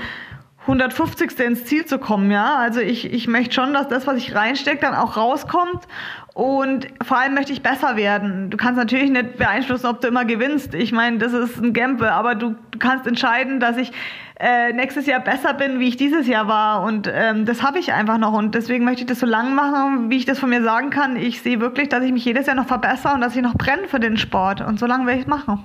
[0.62, 1.38] 150.
[1.40, 2.56] ins Ziel zu kommen, ja.
[2.56, 5.88] Also ich, ich möchte schon, dass das, was ich reinstecke, dann auch rauskommt.
[6.34, 8.48] Und vor allem möchte ich besser werden.
[8.48, 10.74] Du kannst natürlich nicht beeinflussen, ob du immer gewinnst.
[10.74, 13.92] Ich meine, das ist ein Gamble, aber du, du kannst entscheiden, dass ich
[14.38, 16.84] äh, nächstes Jahr besser bin, wie ich dieses Jahr war.
[16.84, 18.32] Und ähm, das habe ich einfach noch.
[18.32, 21.16] Und deswegen möchte ich das so lange machen, wie ich das von mir sagen kann.
[21.16, 23.88] Ich sehe wirklich, dass ich mich jedes Jahr noch verbessere und dass ich noch brenne
[23.88, 24.60] für den Sport.
[24.60, 25.62] Und so lange werde ich es machen.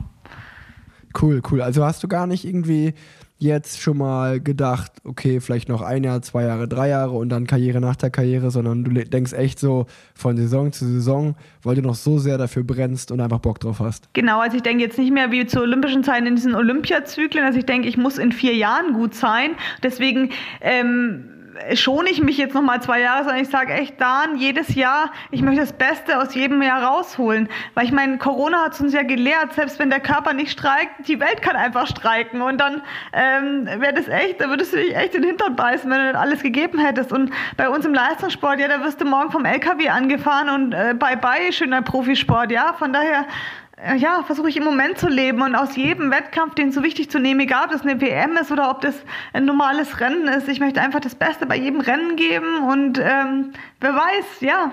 [1.19, 1.61] Cool, cool.
[1.61, 2.93] Also hast du gar nicht irgendwie
[3.39, 7.45] jetzt schon mal gedacht, okay, vielleicht noch ein Jahr, zwei Jahre, drei Jahre und dann
[7.45, 9.85] Karriere nach der Karriere, sondern du denkst echt so
[10.15, 13.79] von Saison zu Saison, weil du noch so sehr dafür brennst und einfach Bock drauf
[13.79, 14.09] hast.
[14.13, 17.59] Genau, also ich denke jetzt nicht mehr wie zu olympischen Zeiten in diesen Olympiazyklen, also
[17.59, 19.51] ich denke, ich muss in vier Jahren gut sein.
[19.83, 20.31] Deswegen
[20.61, 21.36] ähm,
[21.73, 25.11] schone ich mich jetzt noch mal zwei Jahre, sondern ich sage echt, Dan, jedes Jahr,
[25.31, 27.49] ich möchte das Beste aus jedem Jahr rausholen.
[27.73, 31.19] Weil ich meine, Corona hat uns ja gelehrt, selbst wenn der Körper nicht streikt, die
[31.19, 32.41] Welt kann einfach streiken.
[32.41, 32.81] Und dann
[33.13, 36.13] ähm, wäre das echt, da würdest du dich echt in den Hintern beißen, wenn du
[36.13, 37.11] das alles gegeben hättest.
[37.11, 40.93] Und bei uns im Leistungssport, ja, da wirst du morgen vom LKW angefahren und äh,
[40.97, 42.73] bye bye, schöner Profisport, ja.
[42.73, 43.66] Von daher äh,
[43.97, 47.19] ja, versuche ich im Moment zu leben und aus jedem Wettkampf den so wichtig zu
[47.19, 48.95] nehmen, egal ob das eine WM ist oder ob das
[49.33, 50.47] ein normales Rennen ist.
[50.47, 54.71] Ich möchte einfach das Beste bei jedem Rennen geben und ähm, wer weiß, ja,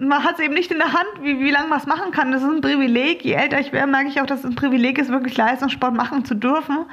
[0.00, 2.32] man hat es eben nicht in der Hand, wie, wie lange man es machen kann.
[2.32, 3.22] Das ist ein Privileg.
[3.22, 6.24] Je älter ich werde, merke ich auch, dass es ein Privileg ist, wirklich Leistungssport machen
[6.24, 6.86] zu dürfen.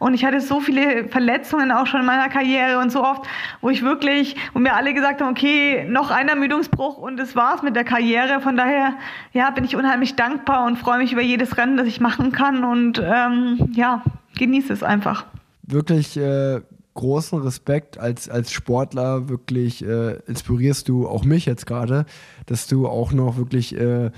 [0.00, 3.22] Und ich hatte so viele Verletzungen auch schon in meiner Karriere und so oft,
[3.60, 7.62] wo ich wirklich, wo mir alle gesagt haben, okay, noch ein Ermüdungsbruch und das war's
[7.62, 8.40] mit der Karriere.
[8.40, 8.94] Von daher,
[9.32, 12.64] ja, bin ich unheimlich dankbar und freue mich über jedes Rennen, das ich machen kann
[12.64, 14.02] und ähm, ja,
[14.36, 15.26] genieße es einfach.
[15.62, 16.60] Wirklich äh,
[16.98, 22.06] großen Respekt als, als Sportler, wirklich äh, inspirierst du auch mich jetzt gerade,
[22.46, 24.10] dass du auch noch wirklich, äh,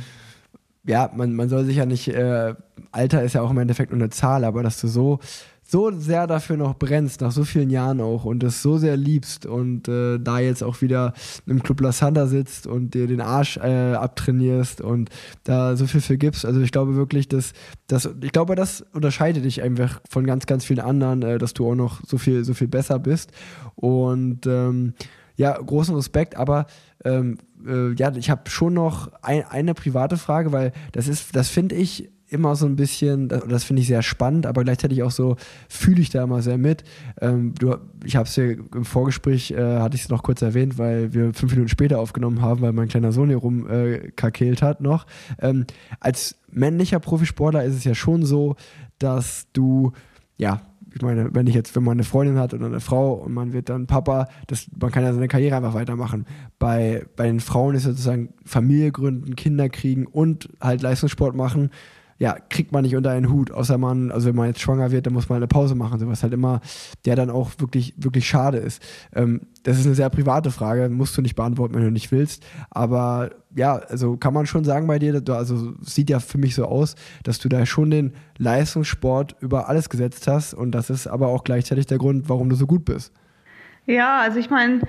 [0.85, 2.55] ja, man, man soll sich ja nicht, äh,
[2.91, 5.19] Alter ist ja auch im Endeffekt nur eine Zahl, aber dass du so
[5.71, 9.47] so sehr dafür noch brennst, nach so vielen Jahren auch und es so sehr liebst
[9.47, 11.13] und äh, da jetzt auch wieder
[11.47, 15.11] im Club La Santa sitzt und dir den Arsch äh, abtrainierst und
[15.45, 16.45] da so viel für gibst.
[16.45, 17.53] Also ich glaube wirklich, dass,
[17.87, 21.71] dass ich glaube, das unterscheidet dich einfach von ganz, ganz vielen anderen, äh, dass du
[21.71, 23.31] auch noch so viel, so viel besser bist.
[23.77, 24.95] Und ähm,
[25.37, 26.67] ja, großen Respekt, aber
[27.05, 31.49] ähm, äh, ja, ich habe schon noch ein, eine private Frage, weil das ist, das
[31.49, 35.11] finde ich immer so ein bisschen, das, das finde ich sehr spannend, aber gleichzeitig auch
[35.11, 35.37] so,
[35.69, 36.85] fühle ich da immer sehr mit.
[37.21, 40.79] Ähm, du, ich habe es ja im Vorgespräch, äh, hatte ich es noch kurz erwähnt,
[40.79, 44.81] weil wir fünf Minuten später aufgenommen haben, weil mein kleiner Sohn hier rumkakelt äh, hat
[44.81, 45.07] noch.
[45.41, 45.67] Ähm,
[45.99, 48.57] als männlicher Profisportler ist es ja schon so,
[48.99, 49.93] dass du,
[50.37, 50.63] ja,
[50.95, 53.53] ich meine, wenn ich jetzt, wenn man eine Freundin hat oder eine Frau und man
[53.53, 56.27] wird dann Papa, das, man kann ja seine Karriere einfach weitermachen.
[56.59, 61.71] Bei, bei den Frauen ist sozusagen Familie gründen, Kinder kriegen und halt Leistungssport machen
[62.21, 65.07] ja, kriegt man nicht unter einen Hut, außer man, also wenn man jetzt schwanger wird,
[65.07, 66.61] dann muss man eine Pause machen, so was halt immer,
[67.07, 68.83] der dann auch wirklich, wirklich schade ist.
[69.15, 72.45] Ähm, das ist eine sehr private Frage, musst du nicht beantworten, wenn du nicht willst.
[72.69, 76.67] Aber ja, also kann man schon sagen bei dir, also sieht ja für mich so
[76.67, 81.29] aus, dass du da schon den Leistungssport über alles gesetzt hast und das ist aber
[81.29, 83.15] auch gleichzeitig der Grund, warum du so gut bist.
[83.87, 84.83] Ja, also ich meine,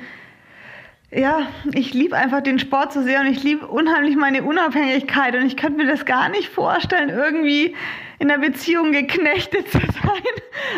[1.14, 5.46] ja, ich liebe einfach den Sport so sehr und ich liebe unheimlich meine Unabhängigkeit und
[5.46, 7.76] ich könnte mir das gar nicht vorstellen, irgendwie
[8.20, 10.24] in einer Beziehung geknechtet zu sein,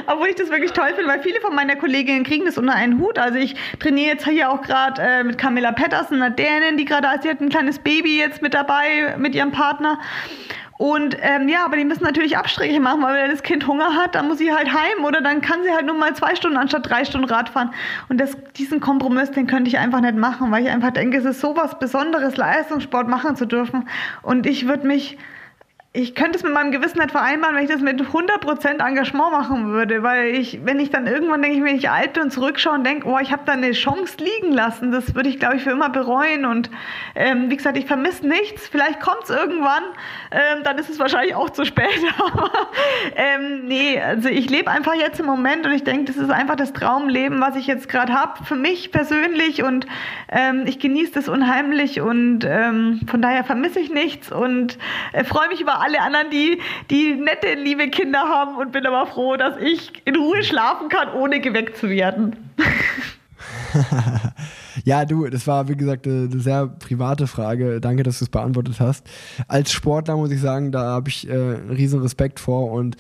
[0.08, 3.00] obwohl ich das wirklich toll finde, weil viele von meiner Kolleginnen kriegen das unter einen
[3.00, 3.20] Hut.
[3.20, 7.08] Also ich trainiere jetzt hier auch gerade äh, mit Camilla Pettersen, einer Dänin, die gerade,
[7.22, 10.00] sie hat ein kleines Baby jetzt mit dabei mit ihrem Partner
[10.84, 14.16] und ähm, ja, aber die müssen natürlich Abstriche machen, weil wenn das Kind Hunger hat,
[14.16, 16.90] dann muss sie halt heim oder dann kann sie halt nur mal zwei Stunden anstatt
[16.90, 17.74] drei Stunden Rad fahren.
[18.10, 21.24] Und das, diesen Kompromiss, den könnte ich einfach nicht machen, weil ich einfach denke, es
[21.24, 23.88] ist so was Besonderes, Leistungssport machen zu dürfen.
[24.24, 25.18] Und ich würde mich
[25.96, 29.68] ich könnte es mit meinem Gewissen nicht vereinbaren, wenn ich das mit 100% Engagement machen
[29.68, 32.84] würde, weil ich, wenn ich dann irgendwann denke, wenn ich alt bin und zurückschaue und
[32.84, 35.70] denke, oh, ich habe da eine Chance liegen lassen, das würde ich, glaube ich, für
[35.70, 36.46] immer bereuen.
[36.46, 36.72] Und
[37.14, 39.84] ähm, wie gesagt, ich vermisse nichts, vielleicht kommt es irgendwann,
[40.32, 41.86] ähm, dann ist es wahrscheinlich auch zu spät,
[42.18, 42.50] aber
[43.16, 46.56] ähm, nee, also ich lebe einfach jetzt im Moment und ich denke, das ist einfach
[46.56, 49.62] das Traumleben, was ich jetzt gerade habe, für mich persönlich.
[49.62, 49.86] Und
[50.30, 54.80] ähm, ich genieße das unheimlich und ähm, von daher vermisse ich nichts und
[55.12, 56.60] äh, freue mich über alle anderen, die,
[56.90, 61.10] die nette, liebe Kinder haben und bin aber froh, dass ich in Ruhe schlafen kann,
[61.14, 62.36] ohne geweckt zu werden.
[64.86, 67.82] ja, du, das war wie gesagt eine, sehr private Frage.
[67.82, 69.06] Danke, dass du es beantwortet hast.
[69.48, 72.96] Als Sportler muss ich sagen, da habe ich äh, einen riesen Respekt vor und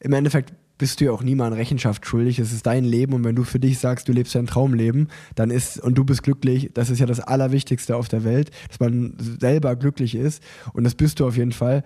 [0.00, 2.38] im Endeffekt bist du ja auch niemandem Rechenschaft schuldig.
[2.38, 5.50] Es ist dein Leben und wenn du für dich sagst, du lebst dein Traumleben, dann
[5.50, 9.14] ist und du bist glücklich, das ist ja das Allerwichtigste auf der Welt, dass man
[9.18, 11.82] selber glücklich ist und das bist du auf jeden Fall.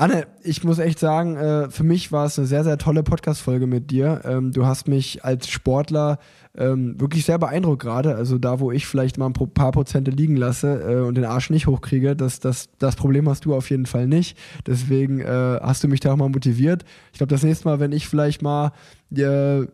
[0.00, 3.66] Anne, ich muss echt sagen, äh, für mich war es eine sehr, sehr tolle Podcast-Folge
[3.66, 4.22] mit dir.
[4.24, 6.18] Ähm, du hast mich als Sportler
[6.56, 8.14] ähm, wirklich sehr beeindruckt gerade.
[8.14, 11.50] Also da, wo ich vielleicht mal ein paar Prozente liegen lasse äh, und den Arsch
[11.50, 14.38] nicht hochkriege, das, das, das Problem hast du auf jeden Fall nicht.
[14.66, 16.86] Deswegen äh, hast du mich da auch mal motiviert.
[17.12, 18.72] Ich glaube, das nächste Mal, wenn ich vielleicht mal
[19.14, 19.66] äh,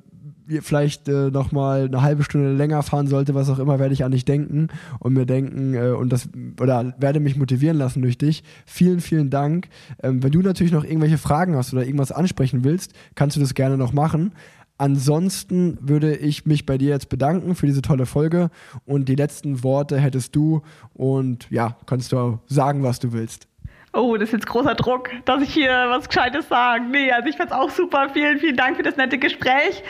[0.60, 4.04] vielleicht äh, noch mal eine halbe Stunde länger fahren sollte, was auch immer, werde ich
[4.04, 4.68] an dich denken
[4.98, 6.28] und mir denken äh, und das
[6.60, 8.44] oder werde mich motivieren lassen durch dich.
[8.64, 9.68] Vielen, vielen Dank.
[10.02, 13.54] Ähm, wenn du natürlich noch irgendwelche Fragen hast oder irgendwas ansprechen willst, kannst du das
[13.54, 14.32] gerne noch machen.
[14.78, 18.50] Ansonsten würde ich mich bei dir jetzt bedanken für diese tolle Folge
[18.84, 20.60] und die letzten Worte hättest du
[20.92, 23.48] und ja, kannst du sagen, was du willst.
[23.96, 26.84] Oh, das ist jetzt großer Druck, dass ich hier was Gescheites sage.
[26.84, 28.10] Nee, also ich fand es auch super.
[28.12, 29.82] Vielen, vielen Dank für das nette Gespräch.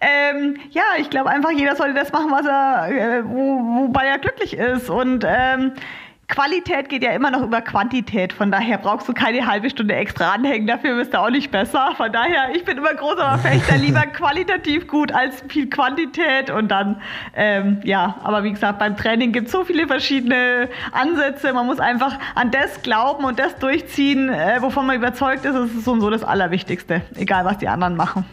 [0.00, 4.18] Ähm, ja, ich glaube einfach, jeder sollte das machen, was er, äh, wo, wobei er
[4.18, 4.90] glücklich ist.
[4.90, 5.72] Und ähm,
[6.28, 8.32] Qualität geht ja immer noch über Quantität.
[8.32, 10.66] Von daher brauchst du keine halbe Stunde extra anhängen.
[10.66, 11.92] Dafür bist du auch nicht besser.
[11.96, 16.50] Von daher, ich bin immer großer Verfechter, lieber qualitativ gut als viel Quantität.
[16.50, 17.00] Und dann,
[17.34, 21.52] ähm, ja, aber wie gesagt, beim Training gibt es so viele verschiedene Ansätze.
[21.52, 25.54] Man muss einfach an das glauben und das durchziehen, äh, wovon man überzeugt ist.
[25.54, 27.02] Das ist so und so das Allerwichtigste.
[27.16, 28.24] Egal, was die anderen machen.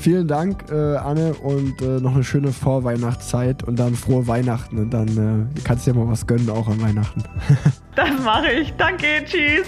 [0.00, 4.78] Vielen Dank, äh, Anne, und äh, noch eine schöne Vorweihnachtszeit und dann frohe Weihnachten.
[4.78, 5.08] Und dann
[5.54, 7.22] äh, kannst du dir mal was gönnen, auch an Weihnachten.
[7.96, 8.72] das mache ich.
[8.78, 9.66] Danke, tschüss.